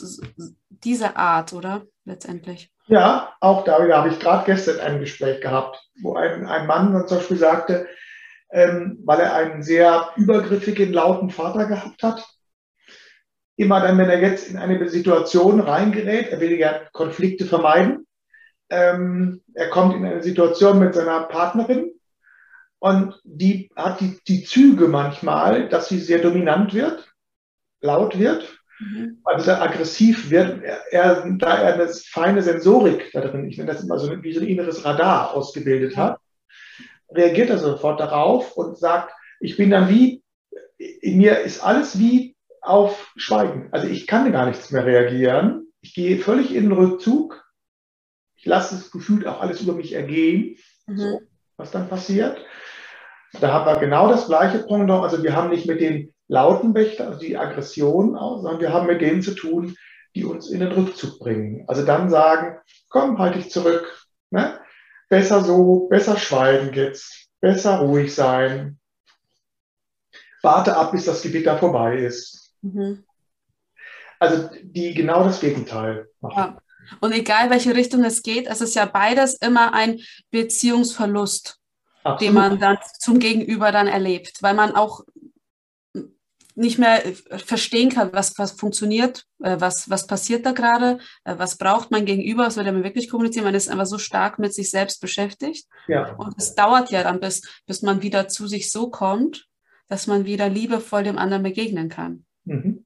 diese 0.68 1.16
Art, 1.16 1.52
oder? 1.52 1.84
Letztendlich. 2.04 2.70
Ja, 2.88 3.34
auch 3.40 3.64
darüber 3.64 3.98
habe 3.98 4.08
ich 4.08 4.18
gerade 4.18 4.44
gestern 4.46 4.80
ein 4.80 5.00
Gespräch 5.00 5.40
gehabt, 5.40 5.80
wo 6.02 6.14
ein, 6.14 6.46
ein 6.46 6.66
Mann 6.66 7.06
zum 7.06 7.18
Beispiel 7.18 7.36
sagte, 7.36 7.88
ähm, 8.50 9.00
weil 9.04 9.20
er 9.20 9.34
einen 9.34 9.62
sehr 9.62 10.10
übergriffigen, 10.16 10.92
lauten 10.92 11.30
Vater 11.30 11.66
gehabt 11.66 12.02
hat, 12.02 12.24
immer 13.56 13.80
dann, 13.80 13.98
wenn 13.98 14.10
er 14.10 14.20
jetzt 14.20 14.48
in 14.50 14.58
eine 14.58 14.88
Situation 14.88 15.60
reingerät, 15.60 16.28
er 16.30 16.40
will 16.40 16.52
ja 16.58 16.80
Konflikte 16.92 17.46
vermeiden, 17.46 18.06
ähm, 18.70 19.42
er 19.54 19.70
kommt 19.70 19.94
in 19.94 20.04
eine 20.04 20.22
Situation 20.22 20.78
mit 20.78 20.94
seiner 20.94 21.22
Partnerin 21.24 21.92
und 22.78 23.20
die 23.24 23.70
hat 23.76 24.00
die, 24.00 24.18
die 24.28 24.44
Züge 24.44 24.88
manchmal, 24.88 25.68
dass 25.68 25.88
sie 25.88 25.98
sehr 25.98 26.18
dominant 26.18 26.74
wird, 26.74 27.12
laut 27.80 28.18
wird 28.18 28.56
Mhm. 28.78 29.18
Also 29.24 29.50
er 29.50 29.62
aggressiv 29.62 30.30
wird, 30.30 30.62
er, 30.90 31.24
da 31.38 31.56
er 31.56 31.74
eine 31.74 31.88
feine 31.88 32.42
Sensorik 32.42 33.10
da 33.12 33.20
drin, 33.20 33.48
ich 33.48 33.56
nenne 33.56 33.72
das 33.72 33.82
immer 33.82 33.98
so 33.98 34.22
wie 34.22 34.32
so 34.32 34.40
ein 34.40 34.46
inneres 34.46 34.84
Radar 34.84 35.34
ausgebildet 35.34 35.96
hat, 35.96 36.20
reagiert 37.10 37.50
er 37.50 37.58
sofort 37.58 38.00
darauf 38.00 38.56
und 38.56 38.78
sagt, 38.78 39.12
ich 39.40 39.56
bin 39.56 39.70
dann 39.70 39.88
wie, 39.88 40.22
in 40.78 41.18
mir 41.18 41.40
ist 41.40 41.60
alles 41.60 41.98
wie 41.98 42.35
auf 42.66 43.12
Schweigen. 43.16 43.68
Also 43.72 43.86
ich 43.86 44.06
kann 44.06 44.30
gar 44.32 44.46
nichts 44.46 44.70
mehr 44.70 44.84
reagieren. 44.84 45.68
Ich 45.80 45.94
gehe 45.94 46.18
völlig 46.18 46.54
in 46.54 46.64
den 46.64 46.72
Rückzug. 46.72 47.44
Ich 48.36 48.44
lasse 48.44 48.74
es 48.74 48.90
gefühlt 48.90 49.26
auch 49.26 49.40
alles 49.40 49.60
über 49.62 49.72
mich 49.72 49.92
ergehen, 49.92 50.56
mhm. 50.86 50.96
so, 50.96 51.20
was 51.56 51.70
dann 51.70 51.88
passiert. 51.88 52.38
Da 53.40 53.52
haben 53.52 53.66
wir 53.66 53.78
genau 53.78 54.08
das 54.08 54.26
gleiche 54.26 54.60
Pendant. 54.60 55.02
Also 55.02 55.22
wir 55.22 55.34
haben 55.34 55.50
nicht 55.50 55.66
mit 55.66 55.80
den 55.80 56.14
lauten 56.28 56.74
Wächter, 56.74 57.08
also 57.08 57.20
die 57.20 57.36
Aggression 57.36 58.16
aus, 58.16 58.42
sondern 58.42 58.60
wir 58.60 58.72
haben 58.72 58.86
mit 58.86 59.00
denen 59.00 59.22
zu 59.22 59.34
tun, 59.34 59.76
die 60.14 60.24
uns 60.24 60.50
in 60.50 60.60
den 60.60 60.72
Rückzug 60.72 61.18
bringen. 61.18 61.64
Also 61.68 61.84
dann 61.84 62.08
sagen, 62.10 62.58
komm, 62.88 63.18
halt 63.18 63.36
dich 63.36 63.50
zurück. 63.50 64.08
Ne? 64.30 64.58
Besser 65.08 65.42
so, 65.44 65.88
besser 65.88 66.16
schweigen 66.16 66.74
jetzt, 66.74 67.28
besser 67.40 67.78
ruhig 67.78 68.14
sein. 68.14 68.78
Warte 70.42 70.76
ab, 70.76 70.92
bis 70.92 71.04
das 71.04 71.22
Gewitter 71.22 71.58
vorbei 71.58 71.98
ist. 71.98 72.45
Mhm. 72.62 73.04
Also 74.18 74.48
die 74.62 74.94
genau 74.94 75.24
das 75.24 75.40
Gegenteil 75.40 76.08
machen. 76.20 76.36
Ja. 76.36 76.58
Und 77.00 77.12
egal 77.12 77.50
welche 77.50 77.74
Richtung 77.74 78.04
es 78.04 78.22
geht, 78.22 78.46
es 78.46 78.60
ist 78.60 78.74
ja 78.74 78.86
beides 78.86 79.34
immer 79.34 79.74
ein 79.74 80.00
Beziehungsverlust, 80.30 81.58
Absolut. 82.04 82.20
den 82.20 82.34
man 82.34 82.58
dann 82.58 82.78
zum 82.98 83.18
Gegenüber 83.18 83.72
dann 83.72 83.88
erlebt, 83.88 84.42
weil 84.42 84.54
man 84.54 84.74
auch 84.74 85.04
nicht 86.56 86.78
mehr 86.78 87.02
verstehen 87.44 87.90
kann, 87.90 88.14
was, 88.14 88.38
was 88.38 88.52
funktioniert, 88.52 89.24
äh, 89.42 89.56
was, 89.60 89.90
was 89.90 90.06
passiert 90.06 90.46
da 90.46 90.52
gerade, 90.52 90.98
äh, 91.24 91.34
was 91.36 91.58
braucht 91.58 91.90
mein 91.90 92.06
Gegenüber, 92.06 92.46
was 92.46 92.56
will 92.56 92.66
er 92.66 92.72
mir 92.72 92.82
wirklich 92.82 93.10
kommunizieren. 93.10 93.44
Man 93.44 93.54
ist 93.54 93.68
einfach 93.68 93.84
so 93.84 93.98
stark 93.98 94.38
mit 94.38 94.54
sich 94.54 94.70
selbst 94.70 95.02
beschäftigt. 95.02 95.66
Ja. 95.86 96.14
Und 96.14 96.34
es 96.38 96.54
dauert 96.54 96.90
ja 96.90 97.02
dann, 97.02 97.20
bis, 97.20 97.42
bis 97.66 97.82
man 97.82 98.00
wieder 98.00 98.28
zu 98.28 98.48
sich 98.48 98.72
so 98.72 98.88
kommt, 98.88 99.46
dass 99.88 100.06
man 100.06 100.24
wieder 100.24 100.48
liebevoll 100.48 101.04
dem 101.04 101.18
anderen 101.18 101.42
begegnen 101.42 101.90
kann. 101.90 102.25
Mhm. 102.46 102.84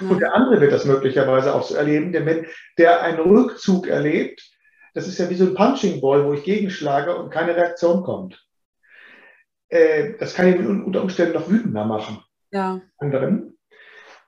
Ja. 0.00 0.08
Und 0.08 0.20
der 0.20 0.34
andere 0.34 0.60
wird 0.60 0.72
das 0.72 0.84
möglicherweise 0.84 1.54
auch 1.54 1.62
so 1.62 1.74
erleben, 1.74 2.12
denn 2.12 2.26
wenn 2.26 2.46
der 2.78 3.02
einen 3.02 3.20
Rückzug 3.20 3.86
erlebt, 3.86 4.50
das 4.94 5.06
ist 5.06 5.18
ja 5.18 5.30
wie 5.30 5.34
so 5.34 5.44
ein 5.44 5.54
Punching 5.54 6.00
Ball, 6.00 6.24
wo 6.24 6.32
ich 6.32 6.44
gegenschlage 6.44 7.16
und 7.16 7.30
keine 7.30 7.56
Reaktion 7.56 8.02
kommt. 8.02 8.44
das 9.68 10.34
kann 10.34 10.48
ihn 10.48 10.82
unter 10.84 11.02
Umständen 11.02 11.34
noch 11.34 11.48
wütender 11.48 11.84
machen 11.86 12.22
ja. 12.52 12.80
anderen. 12.98 13.58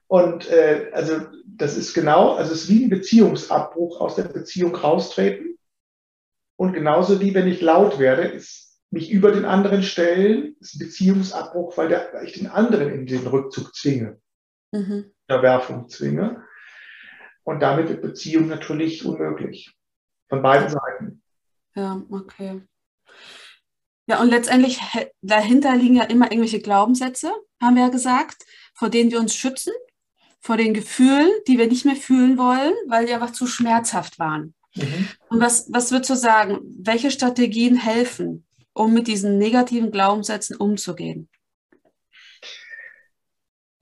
Und 0.07 0.51
äh, 0.51 0.91
also 0.93 1.21
das 1.47 1.77
ist 1.77 1.95
genau, 1.95 2.35
also 2.35 2.53
es 2.53 2.65
ist 2.65 2.71
wie 2.71 2.85
ein 2.85 2.91
Beziehungsabbruch 2.91 4.01
aus 4.01 4.17
der 4.17 4.25
Beziehung 4.25 4.75
raustreten. 4.75 5.59
Und 6.57 6.73
genauso 6.73 7.21
wie 7.21 7.35
wenn 7.35 7.49
ich 7.49 7.61
laut 7.61 7.99
werde, 7.99 8.23
ist 8.23 8.81
mich 8.91 9.11
über 9.11 9.33
den 9.33 9.45
anderen 9.45 9.83
stellen, 9.83 10.57
ist 10.61 10.77
ein 10.77 10.87
Beziehungsabbruch, 10.87 11.77
weil, 11.77 11.89
der, 11.89 12.11
weil 12.13 12.27
ich 12.27 12.35
den 12.35 12.47
anderen 12.47 12.91
in 12.91 13.07
den 13.07 13.27
Rückzug 13.27 13.75
zwinge, 13.75 14.21
mhm. 14.75 15.13
Verwerfung 15.27 15.89
zwinge. 15.89 16.45
Und 17.45 17.61
damit 17.61 17.89
wird 17.89 18.03
Beziehung 18.03 18.49
natürlich 18.49 19.05
unmöglich. 19.05 19.75
Von 20.29 20.43
beiden 20.43 20.69
Seiten. 20.69 21.23
Ja, 21.75 22.03
okay. 22.11 22.63
Ja, 24.07 24.21
und 24.21 24.29
letztendlich 24.29 24.81
dahinter 25.23 25.77
liegen 25.77 25.97
ja 25.97 26.05
immer 26.05 26.31
irgendwelche 26.31 26.61
Glaubenssätze, 26.61 27.33
haben 27.61 27.77
wir 27.77 27.85
ja 27.85 27.89
gesagt, 27.89 28.45
vor 28.75 28.91
denen 28.91 29.11
wir 29.11 29.21
uns 29.21 29.35
schützen, 29.35 29.73
vor 30.41 30.57
den 30.57 30.75
Gefühlen, 30.75 31.31
die 31.49 31.59
wir 31.59 31.69
nicht 31.69 31.87
mehr 31.87 31.97
fühlen 31.97 32.37
wollen, 32.37 32.75
weil 32.87 33.07
die 33.07 33.15
einfach 33.15 33.33
zu 33.33 33.47
schmerzhaft 33.47 34.19
waren. 34.19 34.55
Mhm. 34.75 35.09
Und 35.31 35.41
was, 35.41 35.73
was 35.73 35.91
würdest 35.91 36.11
du 36.11 36.17
sagen, 36.17 36.59
welche 36.79 37.11
Strategien 37.11 37.77
helfen, 37.77 38.47
um 38.75 38.93
mit 38.93 39.07
diesen 39.07 39.39
negativen 39.39 39.91
Glaubenssätzen 39.91 40.57
umzugehen? 40.57 41.29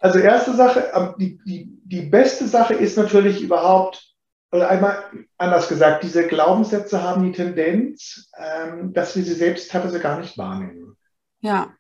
Also 0.03 0.19
erste 0.19 0.53
Sache, 0.55 1.15
die, 1.19 1.39
die, 1.45 1.81
die 1.85 2.03
beste 2.03 2.49
Sache 2.49 2.75
ist 2.75 2.97
natürlich 2.97 3.41
überhaupt 3.41 4.13
oder 4.51 4.69
einmal 4.69 5.05
anders 5.39 5.69
gesagt, 5.69 6.03
diese 6.03 6.27
Glaubenssätze 6.27 7.03
haben 7.03 7.23
die 7.23 7.31
Tendenz, 7.31 8.29
ähm, 8.37 8.93
dass 8.93 9.15
wir 9.15 9.23
sie 9.23 9.35
selbst 9.35 9.71
teilweise 9.71 10.01
gar 10.01 10.19
nicht 10.19 10.37
wahrnehmen. 10.37 10.97
Ja. 11.41 11.73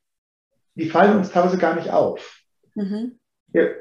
Die 0.77 0.89
fallen 0.89 1.19
uns 1.19 1.31
teilweise 1.33 1.59
gar 1.59 1.75
nicht 1.75 1.91
auf. 1.91 2.41
Mhm. 2.77 3.19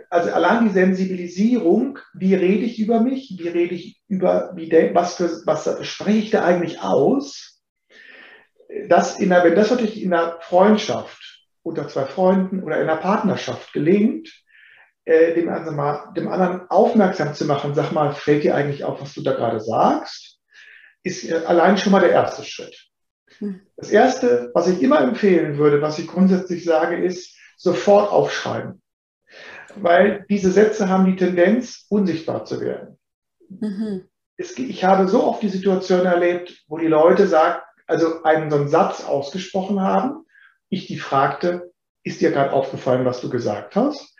Also 0.09 0.31
allein 0.31 0.65
die 0.65 0.73
Sensibilisierung, 0.73 1.99
wie 2.15 2.33
rede 2.33 2.65
ich 2.65 2.79
über 2.79 2.99
mich, 2.99 3.35
wie 3.37 3.47
rede 3.47 3.75
ich 3.75 4.01
über, 4.07 4.53
wie 4.55 4.67
de, 4.67 4.93
was, 4.95 5.15
für, 5.17 5.29
was 5.45 5.85
spreche 5.87 6.17
ich 6.17 6.31
da 6.31 6.43
eigentlich 6.43 6.81
aus, 6.81 7.61
das 8.89 9.19
in 9.19 9.29
der, 9.29 9.43
wenn 9.43 9.55
das 9.55 9.69
natürlich 9.69 10.01
in 10.01 10.11
einer 10.11 10.39
Freundschaft 10.41 11.30
unter 11.63 11.87
zwei 11.87 12.05
Freunden 12.05 12.63
oder 12.63 12.77
in 12.77 12.89
einer 12.89 12.97
Partnerschaft 12.99 13.73
gelingt, 13.73 14.29
äh, 15.05 15.33
dem, 15.33 15.49
also 15.49 15.71
mal, 15.71 16.11
dem 16.15 16.27
anderen 16.27 16.69
aufmerksam 16.69 17.33
zu 17.33 17.45
machen, 17.45 17.73
sag 17.73 17.91
mal, 17.91 18.13
fällt 18.13 18.43
dir 18.43 18.55
eigentlich 18.55 18.83
auf, 18.83 19.01
was 19.01 19.13
du 19.13 19.21
da 19.21 19.33
gerade 19.33 19.59
sagst, 19.59 20.39
ist 21.03 21.29
äh, 21.29 21.41
allein 21.45 21.77
schon 21.77 21.91
mal 21.91 22.01
der 22.01 22.11
erste 22.11 22.43
Schritt. 22.43 22.87
Hm. 23.39 23.61
Das 23.77 23.89
erste, 23.89 24.51
was 24.53 24.67
ich 24.67 24.81
immer 24.81 25.01
empfehlen 25.01 25.57
würde, 25.57 25.81
was 25.81 25.97
ich 25.99 26.07
grundsätzlich 26.07 26.63
sage, 26.63 27.03
ist 27.03 27.35
sofort 27.57 28.11
aufschreiben. 28.11 28.81
Weil 29.75 30.25
diese 30.29 30.51
Sätze 30.51 30.89
haben 30.89 31.05
die 31.05 31.15
Tendenz, 31.15 31.85
unsichtbar 31.89 32.45
zu 32.45 32.59
werden. 32.59 32.99
Mhm. 33.47 34.05
Es, 34.37 34.57
ich 34.57 34.83
habe 34.83 35.07
so 35.07 35.23
oft 35.23 35.41
die 35.41 35.49
Situation 35.49 36.05
erlebt, 36.05 36.63
wo 36.67 36.77
die 36.77 36.87
Leute 36.87 37.27
sagt, 37.27 37.63
also 37.87 38.23
einen 38.23 38.49
so 38.49 38.57
einen 38.57 38.67
Satz 38.67 39.03
ausgesprochen 39.03 39.81
haben, 39.81 40.25
ich 40.71 40.87
die 40.87 40.97
fragte, 40.97 41.71
ist 42.03 42.21
dir 42.21 42.31
gerade 42.31 42.53
aufgefallen, 42.53 43.05
was 43.05 43.21
du 43.21 43.29
gesagt 43.29 43.75
hast? 43.75 44.15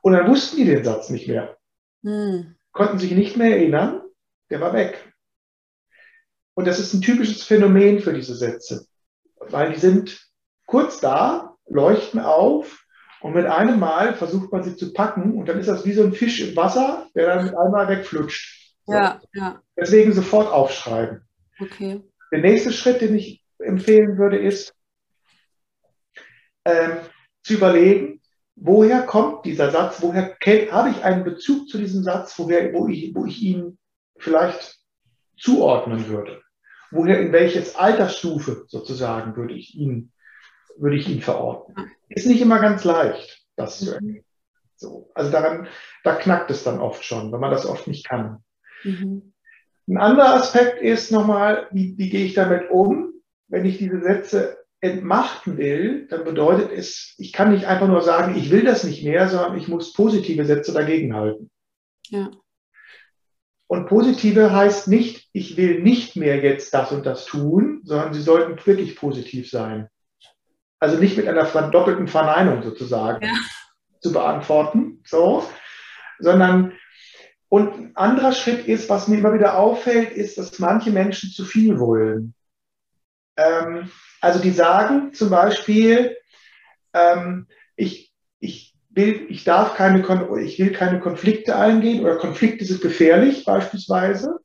Und 0.00 0.14
dann 0.14 0.28
wussten 0.28 0.56
die 0.56 0.64
den 0.64 0.84
Satz 0.84 1.10
nicht 1.10 1.28
mehr. 1.28 1.58
Hm. 2.02 2.54
Konnten 2.72 2.98
sich 2.98 3.12
nicht 3.12 3.36
mehr 3.36 3.56
erinnern, 3.56 4.02
der 4.50 4.60
war 4.60 4.72
weg. 4.72 5.12
Und 6.54 6.66
das 6.66 6.78
ist 6.78 6.94
ein 6.94 7.02
typisches 7.02 7.42
Phänomen 7.42 8.00
für 8.00 8.12
diese 8.12 8.34
Sätze, 8.34 8.86
weil 9.36 9.72
die 9.72 9.80
sind 9.80 10.24
kurz 10.66 11.00
da, 11.00 11.56
leuchten 11.66 12.20
auf 12.20 12.84
und 13.20 13.34
mit 13.34 13.46
einem 13.46 13.80
Mal 13.80 14.14
versucht 14.14 14.52
man 14.52 14.62
sie 14.62 14.76
zu 14.76 14.92
packen 14.92 15.36
und 15.36 15.48
dann 15.48 15.58
ist 15.58 15.68
das 15.68 15.84
wie 15.84 15.92
so 15.92 16.04
ein 16.04 16.12
Fisch 16.12 16.40
im 16.40 16.54
Wasser, 16.54 17.08
der 17.14 17.26
dann 17.26 17.46
mit 17.46 17.56
einmal 17.56 17.88
wegflutscht. 17.88 18.76
So. 18.86 18.92
Ja, 18.92 19.20
ja. 19.32 19.62
Deswegen 19.76 20.12
sofort 20.12 20.52
aufschreiben. 20.52 21.22
Okay. 21.58 22.02
Der 22.30 22.40
nächste 22.40 22.72
Schritt, 22.72 23.00
den 23.00 23.16
ich 23.16 23.42
empfehlen 23.58 24.18
würde, 24.18 24.38
ist 24.38 24.73
ähm, 26.64 26.98
zu 27.42 27.54
überlegen, 27.54 28.20
woher 28.56 29.02
kommt 29.02 29.44
dieser 29.44 29.70
Satz, 29.70 30.00
woher 30.00 30.36
habe 30.70 30.90
ich 30.90 31.04
einen 31.04 31.24
Bezug 31.24 31.68
zu 31.68 31.78
diesem 31.78 32.02
Satz, 32.02 32.38
woher, 32.38 32.72
wo, 32.72 32.88
ich, 32.88 33.14
wo 33.14 33.26
ich 33.26 33.42
ihn 33.42 33.78
vielleicht 34.18 34.78
zuordnen 35.36 36.08
würde. 36.08 36.42
Woher, 36.90 37.20
in 37.20 37.32
welches 37.32 37.74
Altersstufe 37.74 38.66
sozusagen 38.68 39.36
würde 39.36 39.54
ich 39.54 39.74
ihn, 39.74 40.12
würde 40.76 40.96
ich 40.96 41.08
ihn 41.08 41.20
verorten. 41.20 41.74
Ist 42.08 42.26
nicht 42.26 42.40
immer 42.40 42.60
ganz 42.60 42.84
leicht, 42.84 43.44
das 43.56 43.80
zu 43.80 43.92
erkennen. 43.92 44.12
Mhm. 44.12 44.24
So, 44.76 45.10
also 45.14 45.30
daran, 45.30 45.68
da 46.02 46.14
knackt 46.16 46.50
es 46.50 46.64
dann 46.64 46.80
oft 46.80 47.04
schon, 47.04 47.32
wenn 47.32 47.40
man 47.40 47.50
das 47.50 47.66
oft 47.66 47.86
nicht 47.86 48.08
kann. 48.08 48.44
Mhm. 48.82 49.32
Ein 49.88 49.98
anderer 49.98 50.34
Aspekt 50.34 50.80
ist 50.80 51.12
nochmal, 51.12 51.68
wie, 51.72 51.96
wie 51.98 52.10
gehe 52.10 52.24
ich 52.24 52.34
damit 52.34 52.70
um, 52.70 53.12
wenn 53.48 53.64
ich 53.64 53.78
diese 53.78 54.00
Sätze 54.00 54.63
entmachten 54.84 55.56
will, 55.56 56.06
dann 56.08 56.24
bedeutet 56.24 56.70
es, 56.70 57.14
ich 57.16 57.32
kann 57.32 57.52
nicht 57.52 57.64
einfach 57.64 57.88
nur 57.88 58.02
sagen, 58.02 58.36
ich 58.36 58.50
will 58.50 58.64
das 58.64 58.84
nicht 58.84 59.02
mehr, 59.02 59.28
sondern 59.28 59.56
ich 59.56 59.66
muss 59.66 59.94
positive 59.94 60.44
Sätze 60.44 60.72
dagegen 60.74 61.14
halten. 61.14 61.50
Ja. 62.08 62.30
Und 63.66 63.86
positive 63.86 64.52
heißt 64.52 64.88
nicht, 64.88 65.28
ich 65.32 65.56
will 65.56 65.82
nicht 65.82 66.16
mehr 66.16 66.42
jetzt 66.42 66.74
das 66.74 66.92
und 66.92 67.06
das 67.06 67.24
tun, 67.24 67.80
sondern 67.84 68.12
sie 68.12 68.20
sollten 68.20 68.64
wirklich 68.66 68.94
positiv 68.94 69.50
sein. 69.50 69.88
Also 70.78 70.98
nicht 70.98 71.16
mit 71.16 71.26
einer 71.26 71.46
doppelten 71.70 72.06
Verneinung 72.06 72.62
sozusagen 72.62 73.24
ja. 73.24 73.32
zu 74.00 74.12
beantworten, 74.12 75.00
so, 75.06 75.48
sondern 76.18 76.74
und 77.48 77.72
ein 77.72 77.96
anderer 77.96 78.32
Schritt 78.32 78.66
ist, 78.66 78.90
was 78.90 79.08
mir 79.08 79.16
immer 79.16 79.32
wieder 79.32 79.56
auffällt, 79.56 80.12
ist, 80.12 80.36
dass 80.36 80.58
manche 80.58 80.90
Menschen 80.90 81.30
zu 81.30 81.44
viel 81.44 81.78
wollen. 81.78 82.34
Ähm, 83.36 83.90
also 84.20 84.38
die 84.40 84.50
sagen 84.50 85.12
zum 85.12 85.30
Beispiel, 85.30 86.16
ähm, 86.92 87.46
ich, 87.76 88.12
ich, 88.38 88.74
will, 88.90 89.26
ich, 89.28 89.44
darf 89.44 89.74
keine, 89.74 90.00
ich 90.42 90.58
will 90.58 90.72
keine 90.72 91.00
Konflikte 91.00 91.56
eingehen 91.56 92.04
oder 92.04 92.16
Konflikte 92.16 92.64
sind 92.64 92.80
gefährlich 92.80 93.44
beispielsweise. 93.44 94.38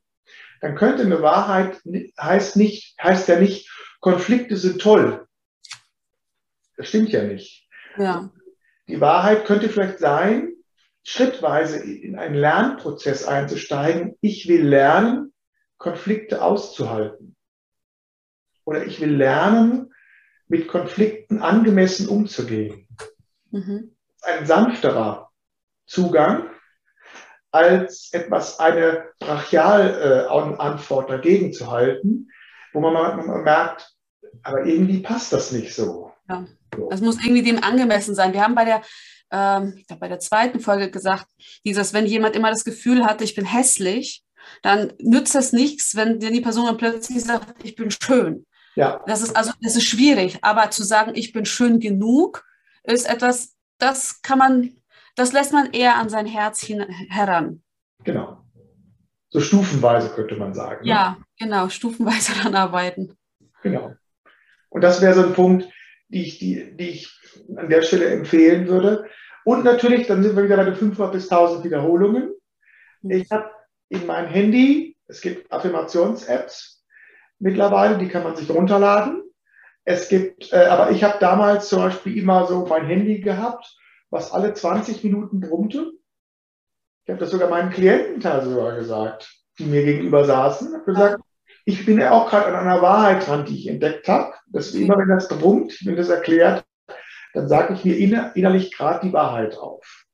Dann 0.62 0.76
könnte 0.76 1.04
eine 1.04 1.22
Wahrheit 1.22 1.80
heißt, 2.20 2.58
nicht, 2.58 2.98
heißt 3.02 3.30
ja 3.30 3.40
nicht, 3.40 3.70
Konflikte 4.02 4.58
sind 4.58 4.82
toll. 4.82 5.26
Das 6.76 6.90
stimmt 6.90 7.12
ja 7.12 7.24
nicht. 7.24 7.68
Ja. 7.98 8.32
Die 8.88 9.00
Wahrheit 9.00 9.46
könnte 9.46 9.70
vielleicht 9.70 10.00
sein, 10.00 10.54
schrittweise 11.04 11.80
in 11.80 12.18
einen 12.18 12.36
Lernprozess 12.36 13.26
einzusteigen. 13.26 14.18
Ich 14.22 14.48
will 14.48 14.66
lernen, 14.68 15.34
Konflikte 15.78 16.42
auszuhalten 16.42 17.38
oder 18.70 18.86
ich 18.86 19.02
will 19.02 19.16
lernen, 19.16 19.92
mit 20.48 20.68
Konflikten 20.68 21.42
angemessen 21.42 22.08
umzugehen. 22.08 22.88
Mhm. 23.50 23.96
Ein 24.22 24.46
sanfterer 24.46 25.32
Zugang 25.88 26.52
als 27.50 28.14
etwas, 28.14 28.60
eine 28.60 29.08
Brachialantwort 29.20 31.10
äh, 31.10 31.12
dagegen 31.14 31.52
zu 31.52 31.72
halten, 31.72 32.30
wo 32.74 32.80
man, 32.80 32.94
man, 32.94 33.44
merkt, 33.44 33.92
aber 34.44 34.66
irgendwie 34.66 35.00
passt 35.00 35.34
das 35.34 35.52
nicht 35.52 35.74
so. 35.74 36.12
Ja. 36.30 36.46
Das 36.92 37.02
muss 37.02 37.18
irgendwie 37.18 37.42
dem 37.42 37.64
angemessen 37.64 38.14
sein. 38.14 38.34
Wir 38.34 38.44
haben 38.44 38.54
bei 38.54 38.66
der, 38.66 38.84
ähm, 39.32 39.84
bei 40.00 40.08
der 40.08 40.20
zweiten 40.20 40.60
Folge 40.60 40.92
gesagt, 40.92 41.26
dieses, 41.66 41.92
wenn 41.94 42.06
jemand 42.06 42.36
immer 42.36 42.52
das 42.52 42.64
Gefühl 42.64 43.04
hat, 43.04 43.22
ich 43.22 43.34
bin 43.34 43.46
hässlich, 43.46 44.24
dann 44.62 44.94
nützt 45.00 45.34
das 45.34 45.54
nichts, 45.54 45.96
wenn 45.96 46.20
die 46.20 46.42
Person 46.42 46.68
dann 46.68 46.78
plötzlich 46.78 47.24
sagt, 47.24 47.64
ich 47.64 47.76
bin 47.76 47.90
schön. 47.90 48.46
Ja. 48.80 49.04
Das 49.08 49.22
ist 49.22 49.36
also, 49.36 49.52
das 49.62 49.76
ist 49.76 49.84
schwierig, 49.84 50.40
aber 50.42 50.72
zu 50.72 50.84
sagen, 50.84 51.12
ich 51.14 51.34
bin 51.34 51.46
schön 51.46 51.82
genug, 51.82 52.46
ist 52.84 53.10
etwas, 53.10 53.58
das 53.78 54.22
kann 54.22 54.40
man, 54.40 54.72
das 55.18 55.34
lässt 55.34 55.52
man 55.52 55.74
eher 55.74 55.98
an 55.98 56.08
sein 56.08 56.26
Herz 56.26 56.62
hin, 56.62 56.86
heran. 57.10 57.62
Genau. 58.06 58.42
So 59.28 59.42
stufenweise 59.42 60.12
könnte 60.16 60.38
man 60.38 60.54
sagen. 60.54 60.86
Ne? 60.86 60.92
Ja, 60.92 61.18
genau, 61.38 61.68
stufenweise 61.68 62.32
daran 62.38 62.56
arbeiten. 62.56 63.18
Genau. 63.64 63.96
Und 64.70 64.82
das 64.82 65.02
wäre 65.02 65.14
so 65.14 65.24
ein 65.24 65.34
Punkt, 65.34 65.68
die 66.08 66.24
ich, 66.24 66.40
die, 66.40 66.78
die 66.78 66.90
ich 66.90 67.20
an 67.58 67.68
der 67.68 67.82
Stelle 67.82 68.06
empfehlen 68.06 68.70
würde. 68.70 69.10
Und 69.44 69.66
natürlich, 69.66 70.08
dann 70.08 70.24
sind 70.24 70.38
wir 70.38 70.46
wieder 70.46 70.56
bei 70.56 70.64
den 70.64 70.76
500 70.76 71.12
bis 71.12 71.30
1000 71.30 71.66
Wiederholungen. 71.66 72.34
Mhm. 73.02 73.12
Ich 73.12 73.30
habe 73.30 73.52
in 73.90 74.06
meinem 74.06 74.30
Handy, 74.30 74.96
es 75.08 75.20
gibt 75.20 75.52
Affirmations-Apps, 75.52 76.79
mittlerweile, 77.40 77.98
die 77.98 78.08
kann 78.08 78.24
man 78.24 78.36
sich 78.36 78.50
runterladen. 78.50 79.24
Es 79.86 80.10
gibt, 80.10 80.52
äh, 80.54 80.66
aber 80.66 80.92
ich 80.92 81.04
habe 81.04 81.18
damals 81.20 81.70
zum 81.70 81.80
Beispiel 81.80 82.18
immer 82.18 82.46
so 82.46 82.66
mein 82.66 82.86
Handy 82.86 83.22
gehabt, 83.22 83.76
was 84.10 84.32
alle 84.32 84.54
20 84.54 85.04
Minuten 85.04 85.40
brummte. 85.40 85.92
Ich 87.06 87.12
habe 87.12 87.20
das 87.20 87.32
sogar 87.32 87.50
meinen 87.50 87.72
Klienten 87.72 88.22
sogar 88.22 88.76
gesagt, 88.76 89.34
die 89.58 89.66
mir 89.66 89.84
gegenüber 89.84 90.26
saßen. 90.26 90.68
Ich 90.68 90.74
habe 90.74 90.86
gesagt, 90.86 91.24
ich 91.66 91.86
bin 91.86 92.00
ja 92.00 92.12
auch 92.12 92.30
gerade 92.30 92.48
an 92.48 92.68
einer 92.68 92.82
Wahrheit 92.82 93.28
dran, 93.28 93.46
die 93.46 93.56
ich 93.56 93.68
entdeckt 93.68 94.08
habe. 94.08 94.34
Deswegen 94.48 94.86
immer, 94.86 94.98
wenn 94.98 95.10
das 95.10 95.28
brummt, 95.28 95.78
wenn 95.86 95.96
das 95.96 96.10
erklärt, 96.10 96.64
dann 97.34 97.48
sage 97.48 97.74
ich 97.74 97.86
mir 97.86 97.98
inner, 97.98 98.36
innerlich 98.36 98.76
gerade 98.76 99.08
die 99.08 99.14
Wahrheit 99.14 99.58
auf. 99.58 100.06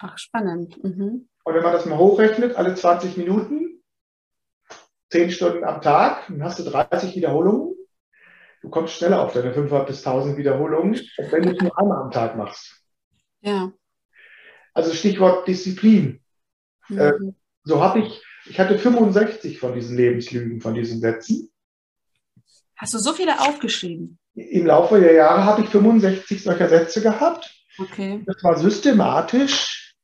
Ach, 0.00 0.16
spannend. 0.18 0.82
Mhm. 0.82 1.28
Und 1.44 1.54
wenn 1.54 1.62
man 1.62 1.72
das 1.72 1.86
mal 1.86 1.98
hochrechnet, 1.98 2.56
alle 2.56 2.74
20 2.74 3.16
Minuten, 3.16 3.71
zehn 5.12 5.30
Stunden 5.30 5.62
am 5.62 5.82
Tag, 5.82 6.26
dann 6.28 6.42
hast 6.42 6.58
du 6.58 6.64
30 6.64 7.14
Wiederholungen. 7.14 7.76
Du 8.62 8.70
kommst 8.70 8.94
schneller 8.94 9.22
auf 9.22 9.32
deine 9.32 9.52
500 9.52 9.86
bis 9.86 10.06
1000 10.06 10.36
Wiederholungen, 10.36 10.98
als 11.18 11.32
wenn 11.32 11.42
du 11.42 11.50
es 11.50 11.60
nur 11.60 11.78
einmal 11.78 12.02
am 12.02 12.10
Tag 12.10 12.36
machst. 12.36 12.82
Ja. 13.40 13.72
Also 14.72 14.92
Stichwort 14.94 15.46
Disziplin. 15.46 16.20
Mhm. 16.88 16.98
Äh, 16.98 17.12
so 17.64 17.82
habe 17.82 18.00
ich, 18.00 18.22
ich 18.46 18.58
hatte 18.58 18.78
65 18.78 19.58
von 19.58 19.74
diesen 19.74 19.96
Lebenslügen, 19.96 20.60
von 20.60 20.74
diesen 20.74 21.00
Sätzen. 21.00 21.52
Hast 22.76 22.94
du 22.94 22.98
so 22.98 23.12
viele 23.12 23.38
aufgeschrieben? 23.40 24.18
Im 24.34 24.66
Laufe 24.66 24.98
der 24.98 25.12
Jahre 25.12 25.44
habe 25.44 25.62
ich 25.62 25.68
65 25.68 26.42
solcher 26.42 26.68
Sätze 26.68 27.02
gehabt. 27.02 27.52
Okay. 27.78 28.22
Das 28.26 28.42
war 28.42 28.58
systematisch. 28.58 29.94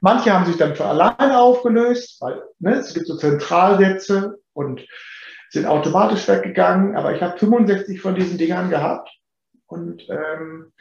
Manche 0.00 0.32
haben 0.32 0.46
sich 0.46 0.56
dann 0.56 0.74
für 0.74 0.86
alleine 0.86 1.38
aufgelöst, 1.38 2.20
weil 2.20 2.42
ne, 2.58 2.76
es 2.76 2.94
gibt 2.94 3.06
so 3.06 3.16
Zentralsätze, 3.16 4.38
und 4.56 4.86
sind 5.50 5.66
automatisch 5.66 6.26
weggegangen. 6.28 6.96
Aber 6.96 7.14
ich 7.14 7.22
habe 7.22 7.38
65 7.38 8.00
von 8.00 8.14
diesen 8.14 8.38
Dingern 8.38 8.70
gehabt 8.70 9.10
und 9.66 10.08
ähm, 10.08 10.72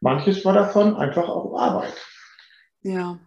manches 0.00 0.44
war 0.44 0.52
davon 0.52 0.96
einfach 0.96 1.28
auch 1.28 1.58
Arbeit. 1.58 1.94
Ja. 2.82 3.18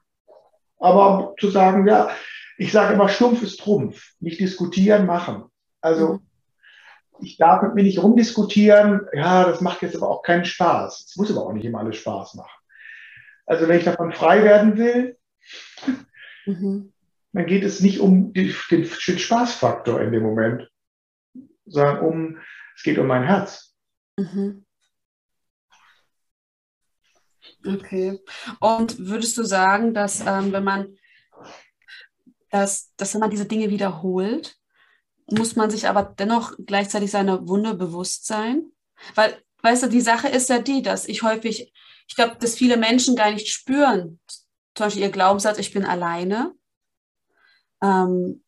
Aber 0.79 1.35
zu 1.39 1.49
sagen, 1.49 1.87
ja, 1.87 2.09
ich 2.57 2.71
sage 2.71 2.93
immer, 2.93 3.07
stumpf 3.07 3.41
ist 3.41 3.61
Trumpf. 3.61 4.13
Nicht 4.19 4.39
diskutieren, 4.39 5.05
machen. 5.05 5.45
Also 5.81 6.15
mhm. 6.15 6.19
ich 7.21 7.37
darf 7.37 7.61
mit 7.63 7.75
mir 7.75 7.83
nicht 7.83 8.03
rumdiskutieren. 8.03 9.07
Ja, 9.13 9.45
das 9.45 9.61
macht 9.61 9.81
jetzt 9.81 9.95
aber 9.95 10.09
auch 10.09 10.21
keinen 10.21 10.45
Spaß. 10.45 11.05
Es 11.07 11.15
muss 11.15 11.31
aber 11.31 11.45
auch 11.45 11.53
nicht 11.53 11.65
immer 11.65 11.79
alles 11.79 11.95
Spaß 11.95 12.35
machen. 12.35 12.59
Also 13.45 13.67
wenn 13.67 13.77
ich 13.77 13.85
davon 13.85 14.11
frei 14.11 14.43
werden 14.43 14.77
will, 14.77 15.17
mhm 16.45 16.92
dann 17.33 17.45
geht 17.45 17.63
es 17.63 17.79
nicht 17.81 17.99
um 17.99 18.31
den, 18.33 18.49
Spaßfaktor 18.51 20.01
in 20.01 20.11
dem 20.11 20.23
Moment, 20.23 20.69
sondern 21.65 21.99
um, 21.99 22.37
es 22.75 22.83
geht 22.83 22.97
um 22.97 23.07
mein 23.07 23.23
Herz. 23.23 23.75
Mhm. 24.17 24.65
Okay. 27.65 28.19
Und 28.59 28.99
würdest 28.99 29.37
du 29.37 29.43
sagen, 29.43 29.93
dass 29.93 30.21
ähm, 30.21 30.51
wenn 30.51 30.63
man 30.63 30.97
dass, 32.53 32.93
dass 32.97 33.15
wenn 33.15 33.21
man 33.21 33.31
diese 33.31 33.47
Dinge 33.47 33.71
wiederholt, 33.71 34.55
muss 35.25 35.55
man 35.55 35.71
sich 35.71 35.87
aber 35.87 36.03
dennoch 36.03 36.53
gleichzeitig 36.63 37.09
seiner 37.09 37.47
Wunde 37.47 37.73
bewusst 37.73 38.27
sein? 38.27 38.71
Weil, 39.15 39.41
weißt 39.63 39.83
du, 39.83 39.87
die 39.89 40.01
Sache 40.01 40.27
ist 40.27 40.49
ja 40.49 40.59
die, 40.59 40.83
dass 40.83 41.07
ich 41.07 41.23
häufig, 41.23 41.73
ich 42.07 42.15
glaube, 42.15 42.35
dass 42.39 42.53
viele 42.53 42.77
Menschen 42.77 43.15
gar 43.15 43.31
nicht 43.31 43.47
spüren, 43.47 44.19
zum 44.75 44.85
Beispiel 44.85 45.01
ihr 45.01 45.09
Glaubenssatz, 45.09 45.57
ich 45.57 45.73
bin 45.73 45.83
alleine, 45.83 46.53
ähm, 47.83 48.43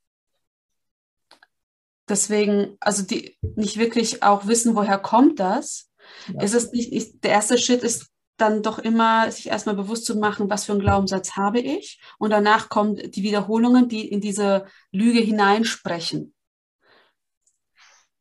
deswegen, 2.09 2.77
also 2.79 3.03
die 3.03 3.37
nicht 3.55 3.77
wirklich 3.77 4.23
auch 4.23 4.47
wissen, 4.47 4.75
woher 4.75 4.97
kommt 4.97 5.39
das. 5.39 5.91
Ja. 6.33 6.41
Ist 6.41 6.53
es 6.53 6.71
nicht, 6.71 6.93
ist, 6.93 7.23
der 7.23 7.31
erste 7.31 7.57
Schritt 7.57 7.83
ist 7.83 8.09
dann 8.37 8.63
doch 8.63 8.79
immer, 8.79 9.31
sich 9.31 9.47
erstmal 9.47 9.75
bewusst 9.75 10.05
zu 10.05 10.17
machen, 10.17 10.49
was 10.49 10.65
für 10.65 10.73
einen 10.73 10.81
Glaubenssatz 10.81 11.35
habe 11.35 11.59
ich. 11.59 12.01
Und 12.17 12.31
danach 12.31 12.69
kommen 12.69 12.95
die 12.95 13.23
Wiederholungen, 13.23 13.87
die 13.87 14.07
in 14.09 14.21
diese 14.21 14.65
Lüge 14.91 15.19
hineinsprechen. 15.19 16.33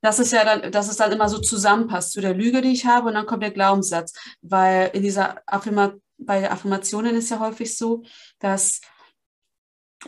Das 0.01 0.19
ist 0.19 0.33
ja 0.33 0.45
dann, 0.45 0.71
dass 0.71 0.89
es 0.89 0.97
dann 0.99 1.13
immer 1.13 1.29
so 1.29 1.39
zusammenpasst 1.39 2.13
zu 2.13 2.21
der 2.21 2.35
Lüge, 2.35 2.61
die 2.61 2.73
ich 2.73 2.85
habe, 2.85 3.09
und 3.09 3.15
dann 3.15 3.27
kommt 3.27 3.43
der 3.43 3.51
Glaubenssatz. 3.51 4.13
Weil 4.43 4.91
in 4.93 5.03
dieser 5.03 5.43
Affirma 5.47 5.95
bei 6.19 6.49
Affirmationen 6.51 7.17
ist 7.17 7.31
ja 7.31 7.41
häufig 7.41 7.77
so, 7.77 8.05
dass 8.39 8.81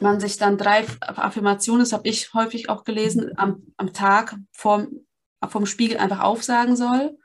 man 0.00 0.20
sich 0.20 0.36
dann 0.36 0.58
drei 0.58 0.84
Affirmationen, 1.00 1.80
das 1.80 1.92
habe 1.92 2.08
ich 2.08 2.32
häufig 2.34 2.68
auch 2.68 2.84
gelesen, 2.84 3.32
am, 3.36 3.62
am 3.76 3.92
Tag 3.92 4.36
vorm, 4.52 4.88
vom 5.48 5.66
Spiegel 5.66 5.98
einfach 5.98 6.20
aufsagen 6.20 6.76
soll. 6.76 7.16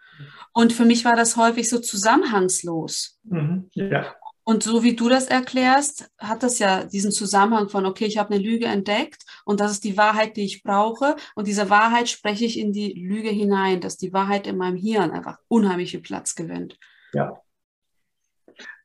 Und 0.54 0.74
für 0.74 0.86
mich 0.86 1.06
war 1.06 1.16
das 1.16 1.38
häufig 1.38 1.70
so 1.70 1.80
zusammenhangslos. 1.80 3.20
Mhm, 3.24 3.70
ja. 3.74 4.14
Und 4.44 4.64
so 4.64 4.84
wie 4.84 4.96
du 4.96 5.08
das 5.08 5.28
erklärst, 5.28 6.10
hat 6.18 6.44
das 6.44 6.60
ja 6.60 6.84
diesen 6.84 7.12
Zusammenhang 7.12 7.70
von, 7.70 7.86
okay, 7.86 8.06
ich 8.06 8.18
habe 8.18 8.34
eine 8.34 8.44
Lüge 8.44 8.66
entdeckt 8.66 9.24
und 9.46 9.60
das 9.60 9.72
ist 9.72 9.84
die 9.84 9.98
Wahrheit, 9.98 10.36
die 10.36 10.46
ich 10.46 10.64
brauche. 10.64 11.16
Und 11.36 11.48
diese 11.48 11.70
Wahrheit 11.70 12.10
spreche 12.10 12.46
ich 12.46 12.58
in 12.58 12.74
die 12.74 12.92
Lüge 12.94 13.30
hinein, 13.30 13.82
dass 13.82 13.98
die 13.98 14.14
Wahrheit 14.14 14.48
in 14.48 14.58
meinem 14.58 14.78
Hirn 14.78 15.12
einfach 15.12 15.38
unheimlich 15.48 15.92
viel 15.92 16.02
Platz 16.02 16.36
gewinnt. 16.36 16.78
Ja. 17.14 17.40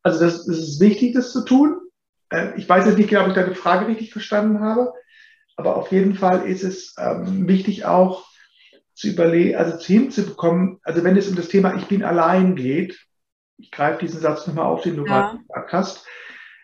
Also 0.02 0.20
das, 0.20 0.46
das 0.46 0.58
ist 0.58 0.80
wichtig, 0.80 1.14
das 1.14 1.32
zu 1.32 1.44
tun. 1.44 1.80
Äh, 2.30 2.56
ich 2.56 2.68
weiß 2.68 2.86
jetzt 2.86 2.98
nicht 2.98 3.10
genau, 3.10 3.22
ob 3.22 3.28
ich 3.28 3.34
deine 3.34 3.54
Frage 3.54 3.86
richtig 3.86 4.12
verstanden 4.12 4.60
habe, 4.60 4.92
aber 5.56 5.76
auf 5.76 5.90
jeden 5.90 6.14
Fall 6.14 6.46
ist 6.46 6.62
es 6.62 6.94
ähm, 6.98 7.48
wichtig 7.48 7.84
auch 7.84 8.26
zu 8.94 9.08
überlegen, 9.08 9.56
also 9.56 9.78
hinzubekommen, 9.78 10.80
also 10.82 11.04
wenn 11.04 11.16
es 11.16 11.28
um 11.28 11.36
das 11.36 11.48
Thema 11.48 11.74
Ich 11.76 11.86
bin 11.86 12.02
allein 12.02 12.56
geht, 12.56 12.98
ich 13.58 13.70
greife 13.70 14.00
diesen 14.00 14.20
Satz 14.20 14.46
nochmal 14.46 14.66
auf, 14.66 14.82
den 14.82 14.96
du 14.96 15.06
ja. 15.06 15.30
gerade 15.30 15.38
gesagt 15.38 15.72
hast. 15.72 16.06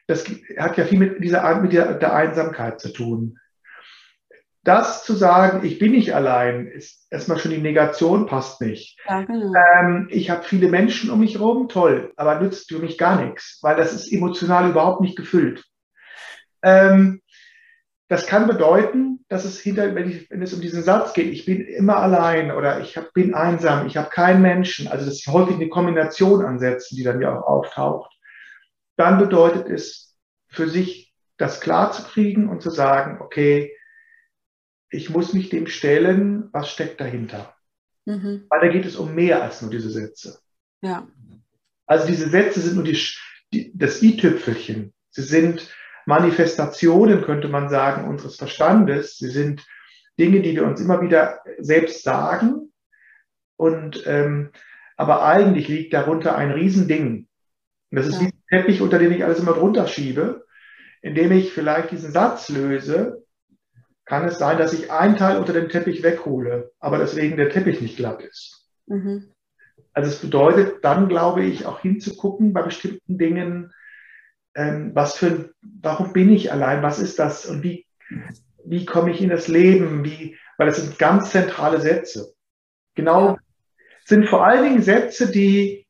Das 0.08 0.26
hat 0.58 0.76
ja 0.76 0.84
viel 0.84 0.98
mit 0.98 1.22
dieser 1.22 1.60
mit 1.60 1.72
der, 1.72 1.94
der 1.94 2.14
Einsamkeit 2.14 2.80
zu 2.80 2.92
tun. 2.92 3.38
Das 4.64 5.04
zu 5.04 5.14
sagen, 5.14 5.66
ich 5.66 5.80
bin 5.80 5.92
nicht 5.92 6.14
allein, 6.14 6.68
ist 6.68 7.06
erstmal 7.10 7.38
schon 7.38 7.50
die 7.50 7.58
Negation, 7.58 8.26
passt 8.26 8.60
nicht. 8.60 8.96
Ja, 9.08 9.22
genau. 9.22 9.52
ähm, 9.76 10.08
ich 10.10 10.30
habe 10.30 10.44
viele 10.44 10.68
Menschen 10.68 11.10
um 11.10 11.18
mich 11.18 11.34
herum, 11.34 11.68
toll, 11.68 12.12
aber 12.16 12.38
nützt 12.40 12.68
für 12.68 12.78
mich 12.78 12.96
gar 12.96 13.20
nichts, 13.20 13.58
weil 13.62 13.76
das 13.76 13.92
ist 13.92 14.12
emotional 14.12 14.70
überhaupt 14.70 15.00
nicht 15.00 15.16
gefüllt. 15.16 15.64
Ähm, 16.62 17.22
das 18.08 18.26
kann 18.26 18.46
bedeuten, 18.46 19.24
dass 19.28 19.44
es 19.44 19.58
hinter, 19.58 19.94
wenn, 19.94 20.10
ich, 20.10 20.30
wenn, 20.30 20.42
es 20.42 20.52
um 20.52 20.60
diesen 20.60 20.82
Satz 20.82 21.12
geht, 21.14 21.32
ich 21.32 21.44
bin 21.44 21.62
immer 21.62 21.96
allein 21.96 22.52
oder 22.52 22.80
ich 22.80 22.96
hab, 22.96 23.12
bin 23.14 23.34
einsam, 23.34 23.86
ich 23.86 23.96
habe 23.96 24.10
keinen 24.10 24.42
Menschen, 24.42 24.86
also 24.86 25.06
das 25.06 25.14
ist 25.14 25.26
häufig 25.26 25.56
eine 25.56 25.70
Kombination 25.70 26.44
an 26.44 26.58
Sätzen, 26.58 26.96
die 26.96 27.02
dann 27.02 27.20
ja 27.20 27.36
auch 27.36 27.46
auftaucht, 27.46 28.12
dann 28.96 29.18
bedeutet 29.18 29.68
es 29.68 30.14
für 30.48 30.68
sich, 30.68 31.12
das 31.38 31.60
klar 31.60 31.90
zu 31.90 32.04
kriegen 32.04 32.48
und 32.48 32.62
zu 32.62 32.70
sagen, 32.70 33.20
okay, 33.20 33.74
ich 34.92 35.10
muss 35.10 35.32
mich 35.32 35.48
dem 35.48 35.66
stellen, 35.66 36.48
was 36.52 36.70
steckt 36.70 37.00
dahinter. 37.00 37.56
Mhm. 38.04 38.44
Weil 38.48 38.60
da 38.60 38.68
geht 38.68 38.84
es 38.84 38.96
um 38.96 39.14
mehr 39.14 39.42
als 39.42 39.62
nur 39.62 39.70
diese 39.70 39.90
Sätze. 39.90 40.38
Ja. 40.82 41.08
Also 41.86 42.06
diese 42.06 42.28
Sätze 42.28 42.60
sind 42.60 42.74
nur 42.74 42.84
die, 42.84 42.98
die 43.52 43.72
das 43.74 44.02
i-Tüpfelchen. 44.02 44.92
Sie 45.10 45.22
sind 45.22 45.68
Manifestationen, 46.04 47.22
könnte 47.22 47.48
man 47.48 47.68
sagen, 47.68 48.08
unseres 48.08 48.36
Verstandes. 48.36 49.16
Sie 49.16 49.30
sind 49.30 49.66
Dinge, 50.18 50.40
die 50.40 50.54
wir 50.54 50.64
uns 50.64 50.80
immer 50.80 51.00
wieder 51.00 51.40
selbst 51.58 52.02
sagen. 52.02 52.72
Und 53.56 54.02
ähm, 54.06 54.50
aber 54.96 55.24
eigentlich 55.24 55.68
liegt 55.68 55.94
darunter 55.94 56.36
ein 56.36 56.50
Riesending. 56.50 57.28
Und 57.90 57.98
das 57.98 58.08
ist 58.08 58.20
ja. 58.20 58.20
wie 58.20 58.26
ein 58.26 58.42
Teppich, 58.48 58.82
unter 58.82 58.98
den 58.98 59.12
ich 59.12 59.24
alles 59.24 59.38
immer 59.38 59.54
drunter 59.54 59.86
schiebe. 59.86 60.44
Indem 61.00 61.32
ich 61.32 61.52
vielleicht 61.52 61.90
diesen 61.90 62.12
Satz 62.12 62.48
löse, 62.48 63.21
kann 64.04 64.26
es 64.26 64.38
sein, 64.38 64.58
dass 64.58 64.72
ich 64.72 64.90
einen 64.90 65.16
Teil 65.16 65.38
unter 65.38 65.52
dem 65.52 65.68
Teppich 65.68 66.02
weghole, 66.02 66.72
aber 66.80 66.98
deswegen 66.98 67.36
der 67.36 67.50
Teppich 67.50 67.80
nicht 67.80 67.96
glatt 67.96 68.22
ist. 68.22 68.68
Mhm. 68.86 69.32
Also 69.92 70.10
es 70.10 70.18
bedeutet 70.20 70.84
dann, 70.84 71.08
glaube 71.08 71.44
ich, 71.44 71.66
auch 71.66 71.80
hinzugucken 71.80 72.52
bei 72.52 72.62
bestimmten 72.62 73.18
Dingen, 73.18 73.72
ähm, 74.54 74.92
was 74.94 75.16
für, 75.16 75.52
warum 75.60 76.12
bin 76.12 76.30
ich 76.30 76.52
allein, 76.52 76.82
was 76.82 76.98
ist 76.98 77.18
das 77.18 77.46
und 77.46 77.62
wie, 77.62 77.86
wie 78.64 78.84
komme 78.84 79.10
ich 79.10 79.20
in 79.20 79.30
das 79.30 79.48
Leben, 79.48 80.04
wie, 80.04 80.36
weil 80.58 80.66
das 80.66 80.78
sind 80.78 80.98
ganz 80.98 81.30
zentrale 81.30 81.80
Sätze. 81.80 82.34
Genau, 82.94 83.38
sind 84.04 84.28
vor 84.28 84.44
allen 84.44 84.64
Dingen 84.64 84.82
Sätze, 84.82 85.30
die 85.30 85.86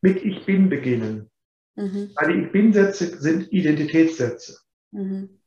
mit 0.00 0.24
Ich 0.24 0.46
bin 0.46 0.68
beginnen. 0.68 1.30
Mhm. 1.76 2.12
Weil 2.16 2.32
die 2.32 2.42
Ich 2.44 2.52
bin 2.52 2.72
Sätze 2.72 3.18
sind 3.20 3.52
Identitätssätze. 3.52 4.60
Mhm. 4.92 5.39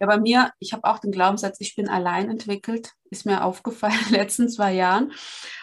Ja, 0.00 0.06
bei 0.06 0.18
mir, 0.18 0.50
ich 0.58 0.72
habe 0.72 0.84
auch 0.84 0.98
den 0.98 1.12
Glaubenssatz, 1.12 1.60
ich 1.60 1.76
bin 1.76 1.88
allein 1.88 2.30
entwickelt, 2.30 2.92
ist 3.10 3.26
mir 3.26 3.44
aufgefallen 3.44 3.98
in 4.06 4.14
den 4.14 4.20
letzten 4.20 4.48
zwei 4.48 4.72
Jahren. 4.74 5.12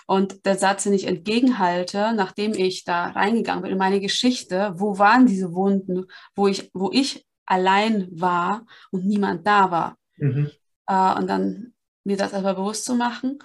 Und 0.05 0.45
der 0.45 0.57
Satz, 0.57 0.83
den 0.83 0.93
ich 0.93 1.07
entgegenhalte, 1.07 2.13
nachdem 2.13 2.53
ich 2.53 2.83
da 2.83 3.07
reingegangen 3.07 3.63
bin 3.63 3.71
in 3.71 3.77
meine 3.77 3.99
Geschichte, 3.99 4.73
wo 4.75 4.97
waren 4.97 5.25
diese 5.25 5.53
Wunden, 5.53 6.05
wo 6.35 6.47
ich, 6.47 6.69
wo 6.73 6.91
ich 6.91 7.25
allein 7.45 8.07
war 8.11 8.65
und 8.91 9.05
niemand 9.05 9.45
da 9.47 9.71
war. 9.71 9.97
Mhm. 10.17 10.51
Äh, 10.87 11.15
und 11.15 11.27
dann 11.27 11.73
mir 12.03 12.17
das 12.17 12.33
aber 12.33 12.55
bewusst 12.55 12.85
zu 12.85 12.95
machen. 12.95 13.39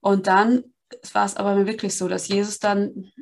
Und 0.00 0.26
dann 0.26 0.64
war 1.12 1.26
es 1.26 1.36
aber 1.36 1.66
wirklich 1.66 1.96
so, 1.96 2.08
dass 2.08 2.28
Jesus 2.28 2.58
dann 2.58 3.12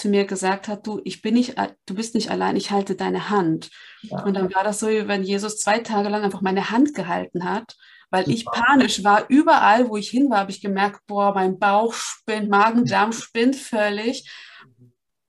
zu 0.00 0.08
mir 0.08 0.24
gesagt 0.24 0.66
hat, 0.66 0.86
du, 0.86 1.00
ich 1.04 1.22
bin 1.22 1.34
nicht, 1.34 1.56
du 1.86 1.94
bist 1.94 2.14
nicht 2.14 2.30
allein, 2.30 2.56
ich 2.56 2.70
halte 2.70 2.96
deine 2.96 3.30
Hand. 3.30 3.70
Ja. 4.02 4.24
Und 4.24 4.34
dann 4.34 4.52
war 4.54 4.64
das 4.64 4.80
so, 4.80 4.88
wie 4.88 5.06
wenn 5.06 5.22
Jesus 5.22 5.58
zwei 5.58 5.80
Tage 5.80 6.08
lang 6.08 6.22
einfach 6.22 6.40
meine 6.40 6.70
Hand 6.70 6.94
gehalten 6.94 7.44
hat, 7.44 7.76
weil 8.10 8.24
Super. 8.24 8.36
ich 8.36 8.44
panisch 8.46 9.04
war. 9.04 9.28
Überall, 9.28 9.88
wo 9.88 9.96
ich 9.96 10.10
hin 10.10 10.30
war, 10.30 10.38
habe 10.38 10.50
ich 10.50 10.62
gemerkt, 10.62 11.00
boah, 11.06 11.34
mein 11.34 11.58
Bauch 11.58 11.92
spinnt, 11.92 12.48
Magen-Darm 12.48 13.12
spinnt 13.12 13.56
völlig. 13.56 14.28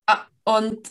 Ah, 0.07 0.25
und 0.45 0.89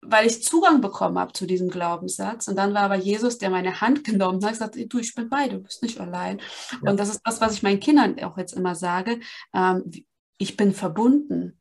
weil 0.00 0.26
ich 0.26 0.44
Zugang 0.44 0.80
bekommen 0.80 1.18
habe 1.18 1.32
zu 1.32 1.44
diesem 1.44 1.68
Glaubenssatz. 1.68 2.46
Und 2.46 2.56
dann 2.56 2.72
war 2.72 2.82
aber 2.82 2.96
Jesus, 2.96 3.38
der 3.38 3.50
meine 3.50 3.80
Hand 3.80 4.04
genommen 4.04 4.42
hat, 4.44 4.52
gesagt, 4.52 4.76
du, 4.76 4.98
ich 4.98 5.14
bin 5.14 5.28
bei, 5.28 5.48
du 5.48 5.58
bist 5.58 5.82
nicht 5.82 6.00
allein. 6.00 6.40
Ja. 6.82 6.90
Und 6.90 7.00
das 7.00 7.08
ist 7.08 7.20
das, 7.24 7.40
was 7.40 7.54
ich 7.54 7.62
meinen 7.64 7.80
Kindern 7.80 8.18
auch 8.22 8.38
jetzt 8.38 8.52
immer 8.52 8.76
sage. 8.76 9.18
Ähm, 9.52 9.90
ich 10.38 10.56
bin 10.56 10.72
verbunden. 10.72 11.57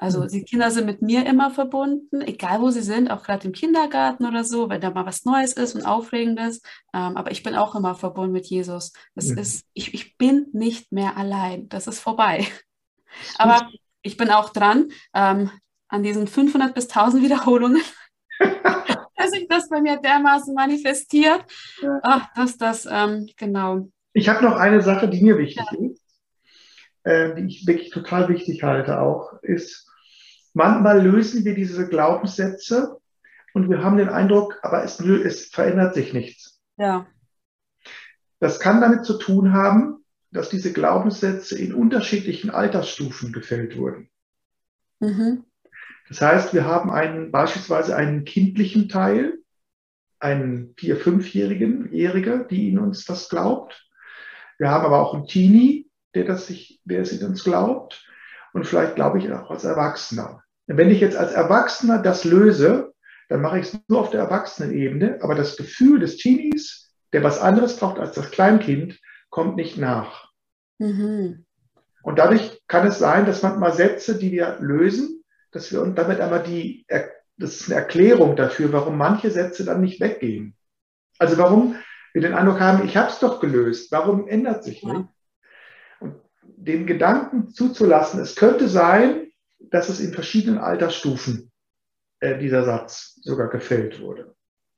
Also 0.00 0.22
mhm. 0.22 0.28
die 0.28 0.44
Kinder 0.44 0.70
sind 0.70 0.86
mit 0.86 1.02
mir 1.02 1.26
immer 1.26 1.50
verbunden, 1.50 2.22
egal 2.22 2.62
wo 2.62 2.70
sie 2.70 2.80
sind, 2.80 3.10
auch 3.10 3.22
gerade 3.22 3.46
im 3.46 3.52
Kindergarten 3.52 4.24
oder 4.24 4.44
so, 4.44 4.70
wenn 4.70 4.80
da 4.80 4.90
mal 4.90 5.04
was 5.04 5.26
Neues 5.26 5.52
ist 5.52 5.74
und 5.74 5.84
Aufregendes. 5.84 6.62
Ähm, 6.94 7.18
aber 7.18 7.30
ich 7.30 7.42
bin 7.42 7.54
auch 7.54 7.74
immer 7.74 7.94
verbunden 7.94 8.32
mit 8.32 8.46
Jesus. 8.46 8.94
Das 9.14 9.28
mhm. 9.28 9.38
ist, 9.38 9.66
ich, 9.74 9.92
ich 9.92 10.16
bin 10.16 10.46
nicht 10.52 10.90
mehr 10.90 11.18
allein. 11.18 11.68
Das 11.68 11.86
ist 11.86 12.00
vorbei. 12.00 12.46
Aber 13.36 13.68
ich 14.00 14.16
bin 14.16 14.30
auch 14.30 14.50
dran 14.50 14.88
ähm, 15.14 15.50
an 15.88 16.02
diesen 16.02 16.26
500 16.26 16.74
bis 16.74 16.88
1000 16.88 17.22
Wiederholungen. 17.22 17.82
dass 18.40 19.32
sich 19.32 19.46
das 19.48 19.68
bei 19.68 19.82
mir 19.82 19.98
dermaßen 19.98 20.54
manifestiert. 20.54 21.44
Ach, 22.02 22.32
dass 22.34 22.56
das, 22.56 22.88
ähm, 22.90 23.28
genau. 23.36 23.88
Ich 24.14 24.30
habe 24.30 24.42
noch 24.42 24.56
eine 24.56 24.80
Sache, 24.80 25.08
die 25.08 25.22
mir 25.22 25.36
wichtig 25.36 25.66
ja. 25.72 25.86
ist, 25.86 26.02
äh, 27.04 27.34
die 27.34 27.48
ich 27.48 27.66
wirklich 27.66 27.90
total 27.90 28.30
wichtig 28.30 28.62
halte 28.62 28.98
auch, 28.98 29.34
ist, 29.42 29.89
Manchmal 30.52 31.02
lösen 31.02 31.44
wir 31.44 31.54
diese 31.54 31.88
Glaubenssätze 31.88 32.98
und 33.54 33.70
wir 33.70 33.82
haben 33.82 33.96
den 33.96 34.08
Eindruck, 34.08 34.58
aber 34.62 34.82
es, 34.84 35.00
es 35.00 35.46
verändert 35.46 35.94
sich 35.94 36.12
nichts. 36.12 36.60
Ja. 36.76 37.06
Das 38.40 38.58
kann 38.58 38.80
damit 38.80 39.04
zu 39.04 39.18
tun 39.18 39.52
haben, 39.52 40.04
dass 40.32 40.48
diese 40.48 40.72
Glaubenssätze 40.72 41.58
in 41.58 41.74
unterschiedlichen 41.74 42.50
Altersstufen 42.50 43.32
gefällt 43.32 43.76
wurden. 43.76 44.10
Mhm. 45.00 45.44
Das 46.08 46.20
heißt, 46.20 46.54
wir 46.54 46.64
haben 46.64 46.90
einen, 46.90 47.30
beispielsweise 47.30 47.96
einen 47.96 48.24
kindlichen 48.24 48.88
Teil, 48.88 49.38
einen 50.18 50.74
vier-, 50.76 50.96
fünfjährigen, 50.96 51.92
Jähriger, 51.92 52.44
die 52.44 52.68
in 52.68 52.78
uns 52.78 53.04
das 53.04 53.28
glaubt. 53.28 53.88
Wir 54.58 54.70
haben 54.70 54.84
aber 54.84 55.00
auch 55.00 55.14
einen 55.14 55.26
Teenie, 55.26 55.88
der 56.14 56.24
das 56.24 56.46
sich, 56.46 56.80
der 56.84 57.02
es 57.02 57.12
in 57.12 57.26
uns 57.26 57.44
glaubt 57.44 58.04
und 58.52 58.66
vielleicht 58.66 58.94
glaube 58.94 59.18
ich 59.18 59.32
auch 59.32 59.50
als 59.50 59.64
Erwachsener. 59.64 60.42
wenn 60.66 60.90
ich 60.90 61.00
jetzt 61.00 61.16
als 61.16 61.32
Erwachsener 61.32 61.98
das 62.00 62.24
löse, 62.24 62.92
dann 63.28 63.40
mache 63.42 63.58
ich 63.58 63.66
es 63.66 63.80
nur 63.88 64.00
auf 64.00 64.10
der 64.10 64.20
Erwachsenenebene, 64.20 65.18
aber 65.22 65.34
das 65.34 65.56
Gefühl 65.56 66.00
des 66.00 66.16
Teenies, 66.16 66.92
der 67.12 67.22
was 67.22 67.40
anderes 67.40 67.76
braucht 67.76 67.98
als 67.98 68.14
das 68.14 68.30
Kleinkind, 68.30 68.98
kommt 69.30 69.56
nicht 69.56 69.78
nach. 69.78 70.30
Mhm. 70.78 71.44
Und 72.02 72.18
dadurch 72.18 72.60
kann 72.66 72.86
es 72.86 72.98
sein, 72.98 73.26
dass 73.26 73.42
manchmal 73.42 73.72
Sätze, 73.72 74.18
die 74.18 74.32
wir 74.32 74.58
lösen, 74.60 75.22
dass 75.52 75.72
wir 75.72 75.82
und 75.82 75.96
damit 75.96 76.20
einmal 76.20 76.42
die, 76.42 76.86
das 77.36 77.60
ist 77.60 77.70
eine 77.70 77.80
Erklärung 77.80 78.36
dafür, 78.36 78.72
warum 78.72 78.96
manche 78.96 79.30
Sätze 79.30 79.64
dann 79.64 79.80
nicht 79.80 80.00
weggehen. 80.00 80.56
Also 81.18 81.38
warum 81.38 81.76
wir 82.12 82.22
den 82.22 82.34
Eindruck 82.34 82.60
haben, 82.60 82.84
ich 82.84 82.96
habe 82.96 83.10
es 83.10 83.18
doch 83.18 83.40
gelöst, 83.40 83.92
warum 83.92 84.26
ändert 84.26 84.64
sich 84.64 84.82
nicht? 84.82 85.08
Den 86.42 86.86
Gedanken 86.86 87.50
zuzulassen, 87.50 88.20
es 88.20 88.36
könnte 88.36 88.68
sein, 88.68 89.30
dass 89.58 89.88
es 89.88 90.00
in 90.00 90.12
verschiedenen 90.12 90.58
Altersstufen 90.58 91.50
äh, 92.20 92.38
dieser 92.38 92.64
Satz 92.64 93.18
sogar 93.22 93.48
gefällt 93.48 94.00
wurde. 94.00 94.34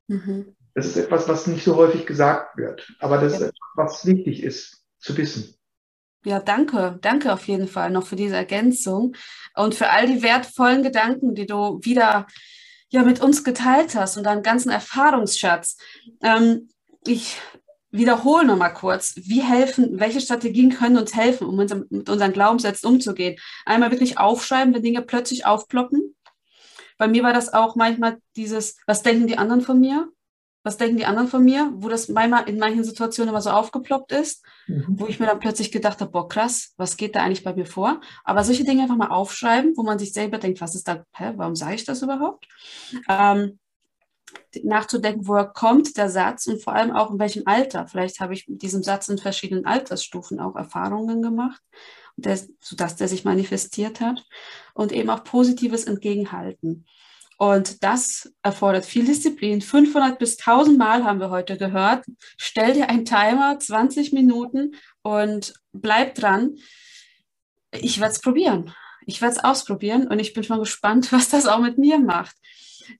Mhm. 0.07 0.55
Das 0.75 0.85
ist 0.85 0.97
etwas, 0.97 1.27
was 1.27 1.47
nicht 1.47 1.63
so 1.63 1.75
häufig 1.75 2.05
gesagt 2.05 2.57
wird, 2.57 2.91
aber 2.99 3.17
das 3.19 3.33
ja. 3.33 3.39
ist 3.39 3.43
etwas, 3.45 3.69
was 3.75 4.05
wichtig 4.05 4.43
ist 4.43 4.83
zu 4.99 5.15
wissen. 5.17 5.55
Ja, 6.25 6.39
danke, 6.39 6.97
danke 7.01 7.33
auf 7.33 7.47
jeden 7.47 7.67
Fall 7.67 7.91
noch 7.91 8.07
für 8.07 8.15
diese 8.15 8.35
Ergänzung 8.35 9.15
und 9.55 9.75
für 9.75 9.89
all 9.89 10.07
die 10.07 10.23
wertvollen 10.23 10.81
Gedanken, 10.81 11.35
die 11.35 11.45
du 11.45 11.79
wieder 11.81 12.27
ja 12.89 13.03
mit 13.03 13.21
uns 13.21 13.43
geteilt 13.43 13.95
hast 13.95 14.17
und 14.17 14.23
deinen 14.23 14.43
ganzen 14.43 14.69
Erfahrungsschatz. 14.69 15.77
Ähm, 16.21 16.69
ich 17.05 17.41
wiederhole 17.93 18.45
nochmal 18.45 18.73
kurz, 18.73 19.13
wie 19.15 19.41
helfen, 19.41 19.99
welche 19.99 20.19
Strategien 20.19 20.71
können 20.71 20.97
uns 20.97 21.15
helfen, 21.15 21.47
um 21.47 21.57
uns, 21.59 21.73
mit 21.89 22.09
unseren 22.09 22.33
Glaubenssätzen 22.33 22.89
umzugehen? 22.89 23.37
Einmal 23.65 23.91
wirklich 23.91 24.17
aufschreiben, 24.17 24.73
wenn 24.73 24.83
Dinge 24.83 25.01
plötzlich 25.01 25.45
aufploppen. 25.45 26.15
Bei 26.97 27.07
mir 27.07 27.23
war 27.23 27.33
das 27.33 27.53
auch 27.53 27.75
manchmal 27.75 28.17
dieses, 28.35 28.77
was 28.87 29.03
denken 29.03 29.27
die 29.27 29.37
anderen 29.37 29.61
von 29.61 29.79
mir? 29.79 30.09
was 30.63 30.77
denken 30.77 30.97
die 30.97 31.05
anderen 31.05 31.27
von 31.27 31.43
mir, 31.43 31.71
wo 31.75 31.89
das 31.89 32.07
manchmal 32.07 32.47
in 32.47 32.57
manchen 32.57 32.83
Situationen 32.85 33.29
immer 33.29 33.41
so 33.41 33.49
aufgeploppt 33.49 34.13
ist, 34.13 34.43
mhm. 34.67 34.85
wo 34.87 35.07
ich 35.07 35.19
mir 35.19 35.25
dann 35.25 35.39
plötzlich 35.39 35.71
gedacht 35.71 35.99
habe, 35.99 36.11
boah, 36.11 36.27
krass, 36.27 36.73
was 36.77 36.95
geht 36.95 37.15
da 37.15 37.23
eigentlich 37.23 37.43
bei 37.43 37.53
mir 37.53 37.65
vor? 37.65 37.99
Aber 38.23 38.43
solche 38.43 38.63
Dinge 38.63 38.83
einfach 38.83 38.95
mal 38.95 39.09
aufschreiben, 39.09 39.73
wo 39.75 39.83
man 39.83 39.99
sich 39.99 40.13
selber 40.13 40.37
denkt, 40.37 40.61
was 40.61 40.75
ist 40.75 40.87
da, 40.87 41.03
hä, 41.15 41.33
warum 41.35 41.55
sage 41.55 41.75
ich 41.75 41.83
das 41.83 42.01
überhaupt? 42.01 42.47
Ähm, 43.09 43.59
nachzudenken, 44.63 45.27
woher 45.27 45.45
kommt 45.45 45.97
der 45.97 46.09
Satz 46.09 46.47
und 46.47 46.61
vor 46.61 46.73
allem 46.73 46.91
auch 46.91 47.11
in 47.11 47.19
welchem 47.19 47.43
Alter. 47.45 47.87
Vielleicht 47.87 48.19
habe 48.19 48.33
ich 48.33 48.47
mit 48.47 48.61
diesem 48.61 48.83
Satz 48.83 49.07
in 49.09 49.17
verschiedenen 49.17 49.65
Altersstufen 49.65 50.39
auch 50.39 50.55
Erfahrungen 50.55 51.21
gemacht, 51.21 51.61
sodass 52.59 52.95
der 52.95 53.07
sich 53.07 53.25
manifestiert 53.25 53.99
hat 53.99 54.25
und 54.73 54.91
eben 54.91 55.09
auch 55.09 55.23
positives 55.23 55.85
Entgegenhalten. 55.85 56.85
Und 57.37 57.83
das 57.83 58.31
erfordert 58.43 58.85
viel 58.85 59.05
Disziplin. 59.05 59.61
500 59.61 60.19
bis 60.19 60.37
1000 60.37 60.77
Mal 60.77 61.03
haben 61.03 61.19
wir 61.19 61.29
heute 61.29 61.57
gehört. 61.57 62.05
Stell 62.37 62.73
dir 62.73 62.89
einen 62.89 63.05
Timer, 63.05 63.59
20 63.59 64.13
Minuten 64.13 64.75
und 65.01 65.53
bleib 65.73 66.15
dran. 66.15 66.55
Ich 67.71 67.99
werde 67.99 68.13
es 68.13 68.21
probieren. 68.21 68.73
Ich 69.05 69.21
werde 69.21 69.35
es 69.35 69.43
ausprobieren 69.43 70.07
und 70.07 70.19
ich 70.19 70.33
bin 70.33 70.43
schon 70.43 70.59
gespannt, 70.59 71.11
was 71.11 71.29
das 71.29 71.47
auch 71.47 71.59
mit 71.59 71.77
mir 71.77 71.99
macht. 71.99 72.35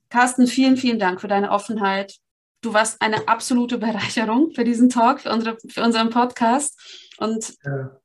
Carsten, 0.08 0.46
vielen, 0.46 0.76
vielen 0.76 0.98
Dank 0.98 1.20
für 1.20 1.28
deine 1.28 1.50
Offenheit. 1.50 2.16
Du 2.60 2.72
warst 2.72 3.00
eine 3.02 3.28
absolute 3.28 3.78
Bereicherung 3.78 4.52
für 4.54 4.64
diesen 4.64 4.88
Talk, 4.88 5.20
für, 5.20 5.30
unsere, 5.30 5.58
für 5.68 5.82
unseren 5.82 6.10
Podcast. 6.10 6.78
Und 7.18 7.54
ja. 7.64 8.00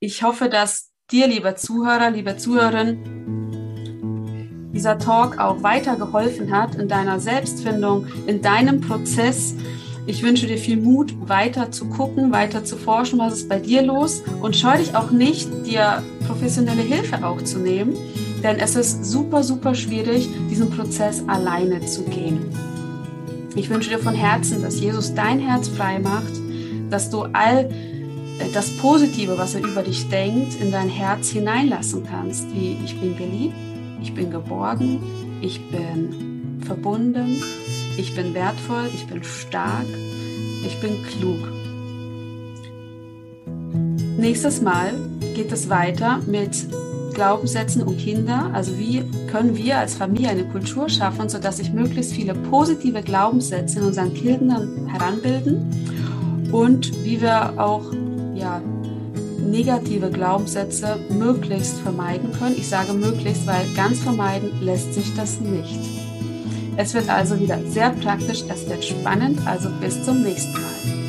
ich 0.00 0.22
hoffe, 0.22 0.48
dass 0.48 0.90
dir, 1.10 1.26
lieber 1.26 1.56
Zuhörer, 1.56 2.10
liebe 2.10 2.36
Zuhörerin, 2.36 3.28
dieser 4.72 4.98
Talk 4.98 5.38
auch 5.38 5.62
weitergeholfen 5.62 6.52
hat 6.52 6.76
in 6.76 6.88
deiner 6.88 7.18
Selbstfindung, 7.20 8.06
in 8.26 8.42
deinem 8.42 8.80
Prozess. 8.80 9.54
Ich 10.06 10.22
wünsche 10.22 10.46
dir 10.46 10.56
viel 10.56 10.76
Mut, 10.76 11.12
weiter 11.28 11.70
zu 11.70 11.88
gucken, 11.88 12.32
weiter 12.32 12.64
zu 12.64 12.76
forschen, 12.76 13.18
was 13.18 13.34
ist 13.34 13.48
bei 13.48 13.58
dir 13.58 13.82
los 13.82 14.22
und 14.40 14.56
scheu 14.56 14.78
dich 14.78 14.94
auch 14.94 15.10
nicht, 15.10 15.48
dir 15.66 16.02
professionelle 16.26 16.82
Hilfe 16.82 17.26
auch 17.26 17.42
zu 17.42 17.58
nehmen, 17.58 17.96
denn 18.42 18.56
es 18.58 18.76
ist 18.76 19.04
super, 19.04 19.42
super 19.42 19.74
schwierig, 19.74 20.28
diesen 20.50 20.70
Prozess 20.70 21.22
alleine 21.26 21.84
zu 21.84 22.04
gehen. 22.04 22.40
Ich 23.54 23.70
wünsche 23.70 23.90
dir 23.90 23.98
von 23.98 24.14
Herzen, 24.14 24.62
dass 24.62 24.80
Jesus 24.80 25.14
dein 25.14 25.40
Herz 25.40 25.68
frei 25.68 25.98
macht, 25.98 26.32
dass 26.90 27.10
du 27.10 27.22
all 27.32 27.68
äh, 28.38 28.52
das 28.52 28.70
Positive, 28.76 29.36
was 29.36 29.54
er 29.54 29.62
über 29.62 29.82
dich 29.82 30.08
denkt, 30.08 30.60
in 30.60 30.70
dein 30.70 30.88
Herz 30.88 31.30
hineinlassen 31.30 32.04
kannst, 32.04 32.46
wie 32.54 32.76
ich 32.84 32.98
bin 33.00 33.16
geliebt, 33.16 33.56
ich 34.00 34.14
bin 34.14 34.30
geborgen, 34.30 35.00
ich 35.40 35.60
bin 35.70 36.60
verbunden, 36.64 37.42
ich 37.96 38.14
bin 38.14 38.34
wertvoll, 38.34 38.88
ich 38.94 39.06
bin 39.06 39.24
stark, 39.24 39.86
ich 40.64 40.80
bin 40.80 41.02
klug. 41.02 41.48
Nächstes 44.18 44.60
Mal 44.60 44.92
geht 45.34 45.52
es 45.52 45.68
weiter 45.68 46.20
mit 46.26 46.66
Glaubenssätzen 47.18 47.82
und 47.82 47.98
Kinder. 47.98 48.48
Also 48.52 48.78
wie 48.78 49.02
können 49.26 49.56
wir 49.56 49.78
als 49.78 49.96
Familie 49.96 50.28
eine 50.28 50.44
Kultur 50.44 50.88
schaffen, 50.88 51.28
sodass 51.28 51.56
sich 51.56 51.72
möglichst 51.72 52.12
viele 52.12 52.32
positive 52.32 53.02
Glaubenssätze 53.02 53.80
in 53.80 53.86
unseren 53.86 54.14
Kindern 54.14 54.86
heranbilden 54.86 56.48
und 56.52 57.04
wie 57.04 57.20
wir 57.20 57.58
auch 57.58 57.92
ja, 58.36 58.62
negative 59.44 60.10
Glaubenssätze 60.10 60.96
möglichst 61.10 61.78
vermeiden 61.78 62.30
können. 62.38 62.54
Ich 62.56 62.68
sage 62.68 62.92
möglichst, 62.92 63.48
weil 63.48 63.64
ganz 63.74 63.98
vermeiden 63.98 64.52
lässt 64.60 64.94
sich 64.94 65.12
das 65.16 65.40
nicht. 65.40 65.76
Es 66.76 66.94
wird 66.94 67.08
also 67.08 67.40
wieder 67.40 67.58
sehr 67.66 67.90
praktisch, 67.90 68.44
es 68.48 68.68
wird 68.68 68.84
spannend, 68.84 69.44
also 69.44 69.70
bis 69.80 70.04
zum 70.04 70.22
nächsten 70.22 70.52
Mal. 70.52 71.07